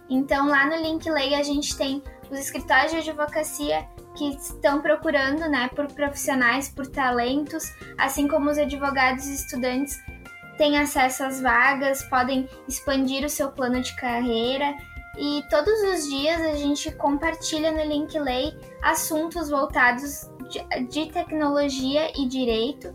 Então, 0.08 0.48
lá 0.48 0.66
no 0.66 0.82
Linkley, 0.82 1.34
a 1.34 1.42
gente 1.42 1.76
tem 1.76 2.02
os 2.30 2.38
escritórios 2.38 2.92
de 2.92 2.98
advocacia 3.10 3.86
que 4.16 4.30
estão 4.30 4.80
procurando 4.80 5.48
né, 5.48 5.68
por 5.74 5.86
profissionais, 5.92 6.68
por 6.68 6.86
talentos, 6.86 7.64
assim 7.98 8.28
como 8.28 8.50
os 8.50 8.58
advogados 8.58 9.26
e 9.26 9.34
estudantes 9.34 9.98
têm 10.56 10.78
acesso 10.78 11.24
às 11.24 11.40
vagas, 11.40 12.02
podem 12.04 12.48
expandir 12.68 13.24
o 13.24 13.30
seu 13.30 13.50
plano 13.50 13.80
de 13.80 13.94
carreira. 13.96 14.74
E 15.18 15.42
todos 15.50 15.72
os 15.92 16.08
dias 16.08 16.40
a 16.40 16.54
gente 16.54 16.90
compartilha 16.92 17.72
no 17.72 17.82
Linkley 17.82 18.56
assuntos 18.82 19.50
voltados 19.50 20.30
de, 20.50 20.86
de 20.86 21.10
tecnologia 21.10 22.12
e 22.18 22.26
direito, 22.26 22.94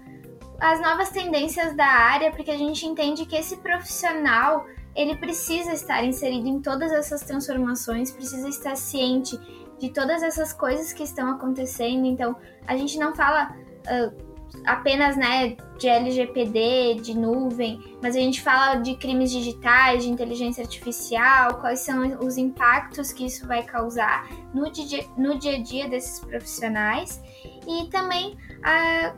as 0.59 0.79
novas 0.79 1.09
tendências 1.09 1.75
da 1.75 1.85
área, 1.85 2.31
porque 2.31 2.51
a 2.51 2.57
gente 2.57 2.85
entende 2.85 3.25
que 3.25 3.35
esse 3.35 3.57
profissional 3.57 4.65
ele 4.95 5.15
precisa 5.17 5.73
estar 5.73 6.03
inserido 6.03 6.47
em 6.47 6.61
todas 6.61 6.91
essas 6.91 7.21
transformações, 7.21 8.11
precisa 8.11 8.47
estar 8.47 8.75
ciente 8.75 9.37
de 9.77 9.89
todas 9.89 10.23
essas 10.23 10.53
coisas 10.53 10.93
que 10.93 11.03
estão 11.03 11.29
acontecendo. 11.29 12.05
Então, 12.05 12.35
a 12.65 12.77
gente 12.77 12.97
não 12.97 13.13
fala 13.13 13.53
uh, 13.53 14.35
apenas 14.65 15.17
né, 15.17 15.57
de 15.77 15.87
LGPD, 15.87 17.01
de 17.01 17.13
nuvem, 17.13 17.97
mas 18.01 18.15
a 18.15 18.19
gente 18.19 18.41
fala 18.41 18.75
de 18.75 18.95
crimes 18.95 19.31
digitais, 19.31 20.03
de 20.03 20.09
inteligência 20.09 20.63
artificial, 20.63 21.55
quais 21.55 21.79
são 21.79 22.01
os 22.19 22.37
impactos 22.37 23.11
que 23.11 23.25
isso 23.25 23.45
vai 23.47 23.63
causar 23.63 24.27
no 24.53 24.71
dia, 24.71 25.05
no 25.17 25.37
dia 25.37 25.57
a 25.57 25.61
dia 25.61 25.89
desses 25.89 26.19
profissionais 26.19 27.21
e 27.67 27.89
também 27.89 28.37
a 28.63 29.13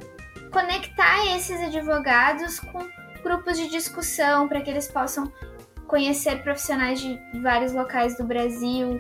conectar 0.52 1.36
esses 1.36 1.62
advogados 1.62 2.60
com 2.60 2.80
grupos 3.22 3.58
de 3.58 3.70
discussão 3.70 4.48
para 4.48 4.62
que 4.62 4.70
eles 4.70 4.88
possam 4.88 5.32
conhecer 5.88 6.44
profissionais 6.44 7.00
de 7.00 7.20
vários 7.42 7.74
locais 7.74 8.18
do 8.18 8.24
Brasil. 8.24 8.96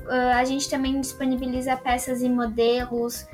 Uh, 0.00 0.34
a 0.36 0.44
gente 0.44 0.68
também 0.68 1.00
disponibiliza 1.00 1.76
peças 1.76 2.22
e 2.22 2.28
modelos 2.28 3.26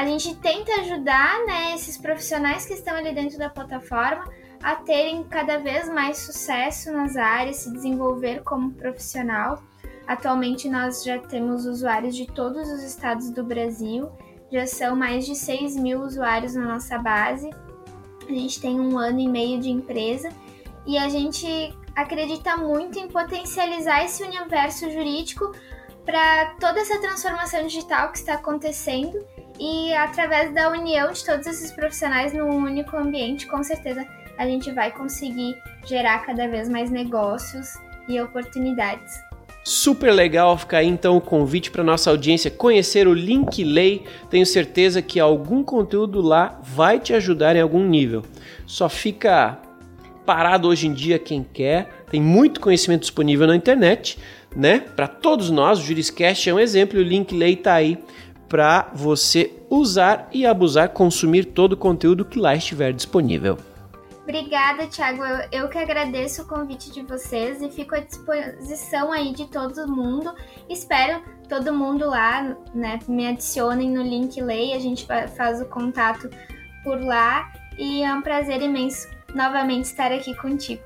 a 0.00 0.04
gente 0.06 0.34
tenta 0.36 0.72
ajudar 0.80 1.44
né, 1.46 1.74
esses 1.74 1.98
profissionais 1.98 2.64
que 2.64 2.72
estão 2.72 2.96
ali 2.96 3.14
dentro 3.14 3.38
da 3.38 3.50
plataforma 3.50 4.24
a 4.62 4.76
terem 4.76 5.24
cada 5.24 5.58
vez 5.58 5.88
mais 5.88 6.16
sucesso 6.18 6.90
nas 6.90 7.16
áreas, 7.16 7.56
se 7.56 7.72
desenvolver 7.72 8.42
como 8.42 8.72
profissional. 8.72 9.62
Atualmente 10.06 10.70
nós 10.70 11.04
já 11.04 11.18
temos 11.18 11.66
usuários 11.66 12.16
de 12.16 12.26
todos 12.26 12.66
os 12.68 12.82
estados 12.82 13.28
do 13.30 13.44
Brasil, 13.44 14.10
já 14.50 14.66
são 14.66 14.96
mais 14.96 15.26
de 15.26 15.34
6 15.34 15.76
mil 15.76 16.00
usuários 16.00 16.54
na 16.54 16.64
nossa 16.64 16.98
base. 16.98 17.50
A 18.26 18.32
gente 18.32 18.58
tem 18.58 18.80
um 18.80 18.98
ano 18.98 19.20
e 19.20 19.28
meio 19.28 19.60
de 19.60 19.68
empresa 19.68 20.30
e 20.86 20.96
a 20.96 21.10
gente 21.10 21.74
acredita 21.94 22.56
muito 22.56 22.98
em 22.98 23.08
potencializar 23.08 24.04
esse 24.04 24.22
universo 24.22 24.90
jurídico 24.90 25.52
para 26.04 26.54
toda 26.58 26.80
essa 26.80 26.98
transformação 27.00 27.66
digital 27.66 28.10
que 28.10 28.18
está 28.18 28.34
acontecendo 28.34 29.24
e 29.58 29.92
através 29.94 30.52
da 30.54 30.70
união 30.70 31.12
de 31.12 31.24
todos 31.24 31.46
esses 31.46 31.70
profissionais 31.72 32.32
num 32.32 32.48
único 32.48 32.96
ambiente, 32.96 33.46
com 33.46 33.62
certeza 33.62 34.06
a 34.38 34.46
gente 34.46 34.70
vai 34.72 34.90
conseguir 34.90 35.56
gerar 35.84 36.20
cada 36.20 36.48
vez 36.48 36.68
mais 36.68 36.90
negócios 36.90 37.74
e 38.08 38.18
oportunidades. 38.20 39.20
Super 39.62 40.10
legal 40.10 40.56
ficar 40.56 40.78
aí 40.78 40.88
então 40.88 41.18
o 41.18 41.20
convite 41.20 41.70
para 41.70 41.84
nossa 41.84 42.08
audiência 42.08 42.50
conhecer 42.50 43.06
o 43.06 43.12
Link 43.12 43.62
Lay. 43.62 44.04
Tenho 44.30 44.46
certeza 44.46 45.02
que 45.02 45.20
algum 45.20 45.62
conteúdo 45.62 46.22
lá 46.22 46.58
vai 46.62 46.98
te 46.98 47.12
ajudar 47.12 47.54
em 47.54 47.60
algum 47.60 47.84
nível. 47.86 48.24
Só 48.66 48.88
fica 48.88 49.60
parado 50.30 50.68
hoje 50.68 50.86
em 50.86 50.92
dia 50.92 51.18
quem 51.18 51.42
quer. 51.42 52.04
Tem 52.08 52.22
muito 52.22 52.60
conhecimento 52.60 53.00
disponível 53.00 53.48
na 53.48 53.56
internet, 53.56 54.16
né? 54.54 54.78
Para 54.78 55.08
todos 55.08 55.50
nós, 55.50 55.80
o 55.80 55.82
Juriscast 55.82 56.48
é 56.48 56.54
um 56.54 56.60
exemplo 56.60 57.00
o 57.00 57.02
Link 57.02 57.36
Lay 57.36 57.54
está 57.54 57.74
aí 57.74 57.98
para 58.48 58.92
você 58.94 59.52
usar 59.68 60.28
e 60.32 60.46
abusar, 60.46 60.90
consumir 60.90 61.46
todo 61.46 61.72
o 61.72 61.76
conteúdo 61.76 62.24
que 62.24 62.38
lá 62.38 62.54
estiver 62.54 62.92
disponível. 62.92 63.58
Obrigada, 64.22 64.86
Thiago. 64.86 65.24
Eu, 65.24 65.62
eu, 65.62 65.68
que 65.68 65.78
agradeço 65.78 66.42
o 66.42 66.46
convite 66.46 66.92
de 66.92 67.02
vocês 67.02 67.60
e 67.60 67.68
fico 67.68 67.96
à 67.96 67.98
disposição 67.98 69.10
aí 69.10 69.32
de 69.32 69.48
todo 69.48 69.88
mundo. 69.88 70.32
Espero 70.68 71.24
todo 71.48 71.74
mundo 71.74 72.08
lá, 72.08 72.56
né, 72.72 73.00
me 73.08 73.26
adicionem 73.26 73.90
no 73.90 74.02
link 74.02 74.40
Lei, 74.40 74.74
a 74.74 74.78
gente 74.78 75.04
faz 75.36 75.60
o 75.60 75.64
contato 75.64 76.30
por 76.84 77.00
lá 77.00 77.50
e 77.76 78.04
é 78.04 78.14
um 78.14 78.22
prazer 78.22 78.62
imenso 78.62 79.08
novamente 79.34 79.84
estar 79.84 80.12
aqui 80.12 80.34
contigo. 80.34 80.82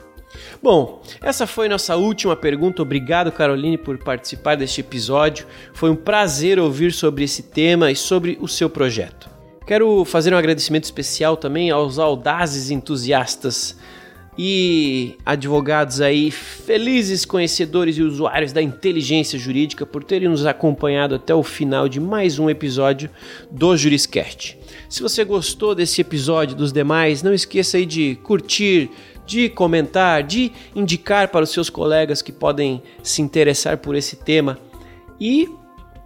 Bom, 0.62 1.02
essa 1.22 1.46
foi 1.46 1.68
nossa 1.68 1.96
última 1.96 2.34
pergunta. 2.34 2.82
Obrigado, 2.82 3.30
Caroline, 3.30 3.78
por 3.78 3.98
participar 3.98 4.56
deste 4.56 4.80
episódio. 4.80 5.46
Foi 5.72 5.90
um 5.90 5.96
prazer 5.96 6.58
ouvir 6.58 6.92
sobre 6.92 7.24
esse 7.24 7.42
tema 7.42 7.90
e 7.90 7.96
sobre 7.96 8.36
o 8.40 8.48
seu 8.48 8.68
projeto. 8.68 9.28
Quero 9.66 10.04
fazer 10.04 10.34
um 10.34 10.36
agradecimento 10.36 10.84
especial 10.84 11.36
também 11.36 11.70
aos 11.70 11.98
audazes 11.98 12.70
entusiastas 12.70 13.78
e 14.36 15.16
advogados 15.24 16.00
aí, 16.00 16.30
felizes 16.30 17.24
conhecedores 17.24 17.96
e 17.96 18.02
usuários 18.02 18.52
da 18.52 18.60
inteligência 18.60 19.38
jurídica 19.38 19.86
por 19.86 20.02
terem 20.02 20.28
nos 20.28 20.44
acompanhado 20.44 21.14
até 21.14 21.34
o 21.34 21.42
final 21.42 21.88
de 21.88 22.00
mais 22.00 22.38
um 22.38 22.50
episódio 22.50 23.08
do 23.50 23.76
Juriscast. 23.76 24.58
Se 24.88 25.02
você 25.02 25.24
gostou 25.24 25.74
desse 25.74 26.00
episódio 26.00 26.56
dos 26.56 26.72
demais, 26.72 27.22
não 27.22 27.34
esqueça 27.34 27.76
aí 27.76 27.86
de 27.86 28.16
curtir, 28.22 28.90
de 29.26 29.48
comentar, 29.48 30.22
de 30.22 30.52
indicar 30.74 31.28
para 31.28 31.44
os 31.44 31.50
seus 31.50 31.70
colegas 31.70 32.22
que 32.22 32.32
podem 32.32 32.82
se 33.02 33.22
interessar 33.22 33.78
por 33.78 33.94
esse 33.94 34.16
tema. 34.16 34.58
E 35.20 35.48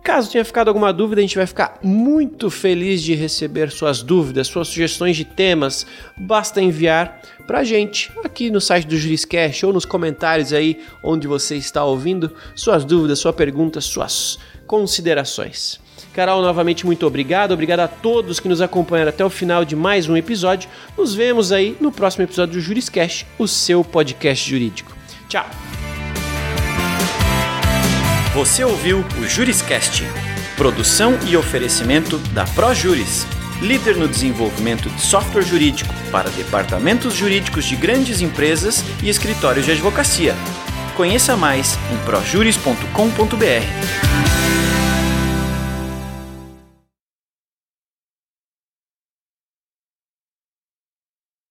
caso 0.03 0.31
tenha 0.31 0.45
ficado 0.45 0.69
alguma 0.69 0.93
dúvida, 0.93 1.21
a 1.21 1.23
gente 1.23 1.37
vai 1.37 1.47
ficar 1.47 1.79
muito 1.83 2.49
feliz 2.49 3.03
de 3.03 3.15
receber 3.15 3.71
suas 3.71 4.03
dúvidas, 4.03 4.47
suas 4.47 4.69
sugestões 4.69 5.17
de 5.17 5.25
temas. 5.25 5.87
Basta 6.17 6.63
enviar 6.63 7.21
para 7.47 7.59
a 7.59 7.65
gente 7.65 8.11
aqui 8.25 8.51
no 8.51 8.61
site 8.61 8.87
do 8.87 8.97
Juriscast 8.97 9.67
ou 9.67 9.73
nos 9.73 9.85
comentários 9.85 10.53
aí 10.53 10.81
onde 11.03 11.27
você 11.27 11.57
está 11.57 11.85
ouvindo 11.85 12.33
suas 12.55 12.85
dúvidas, 12.85 13.19
sua 13.19 13.33
pergunta, 13.33 13.81
suas 13.81 14.39
considerações. 14.67 15.81
Carol, 16.13 16.43
novamente 16.43 16.87
muito 16.87 17.07
obrigado. 17.07 17.53
Obrigado 17.53 17.81
a 17.81 17.89
todos 17.89 18.41
que 18.41 18.49
nos 18.49 18.61
acompanharam 18.61 19.11
até 19.11 19.25
o 19.25 19.31
final 19.31 19.65
de 19.65 19.77
mais 19.77 20.09
um 20.09 20.17
episódio. 20.17 20.69
Nos 20.97 21.15
vemos 21.15 21.53
aí 21.53 21.77
no 21.81 21.93
próximo 21.93 22.25
episódio 22.25 22.55
do 22.55 22.61
Juriscast, 22.61 23.27
o 23.39 23.47
seu 23.47 23.85
podcast 23.85 24.49
jurídico. 24.49 24.97
Tchau. 25.29 25.47
Você 28.35 28.63
ouviu 28.63 29.05
o 29.21 29.27
Juriscast, 29.27 30.05
produção 30.57 31.19
e 31.27 31.37
oferecimento 31.37 32.19
da 32.33 32.45
ProJuris, 32.45 33.27
líder 33.61 33.97
no 33.97 34.07
desenvolvimento 34.07 34.89
de 34.91 35.01
software 35.01 35.43
jurídico 35.43 35.93
para 36.13 36.31
departamentos 36.31 37.15
jurídicos 37.15 37.65
de 37.65 37.75
grandes 37.75 38.21
empresas 38.21 38.85
e 39.03 39.09
escritórios 39.09 39.67
de 39.67 39.73
advocacia. 39.73 40.37
Conheça 40.97 41.37
mais 41.37 41.77
em 41.93 41.97
projuris.com.br. 42.05 44.38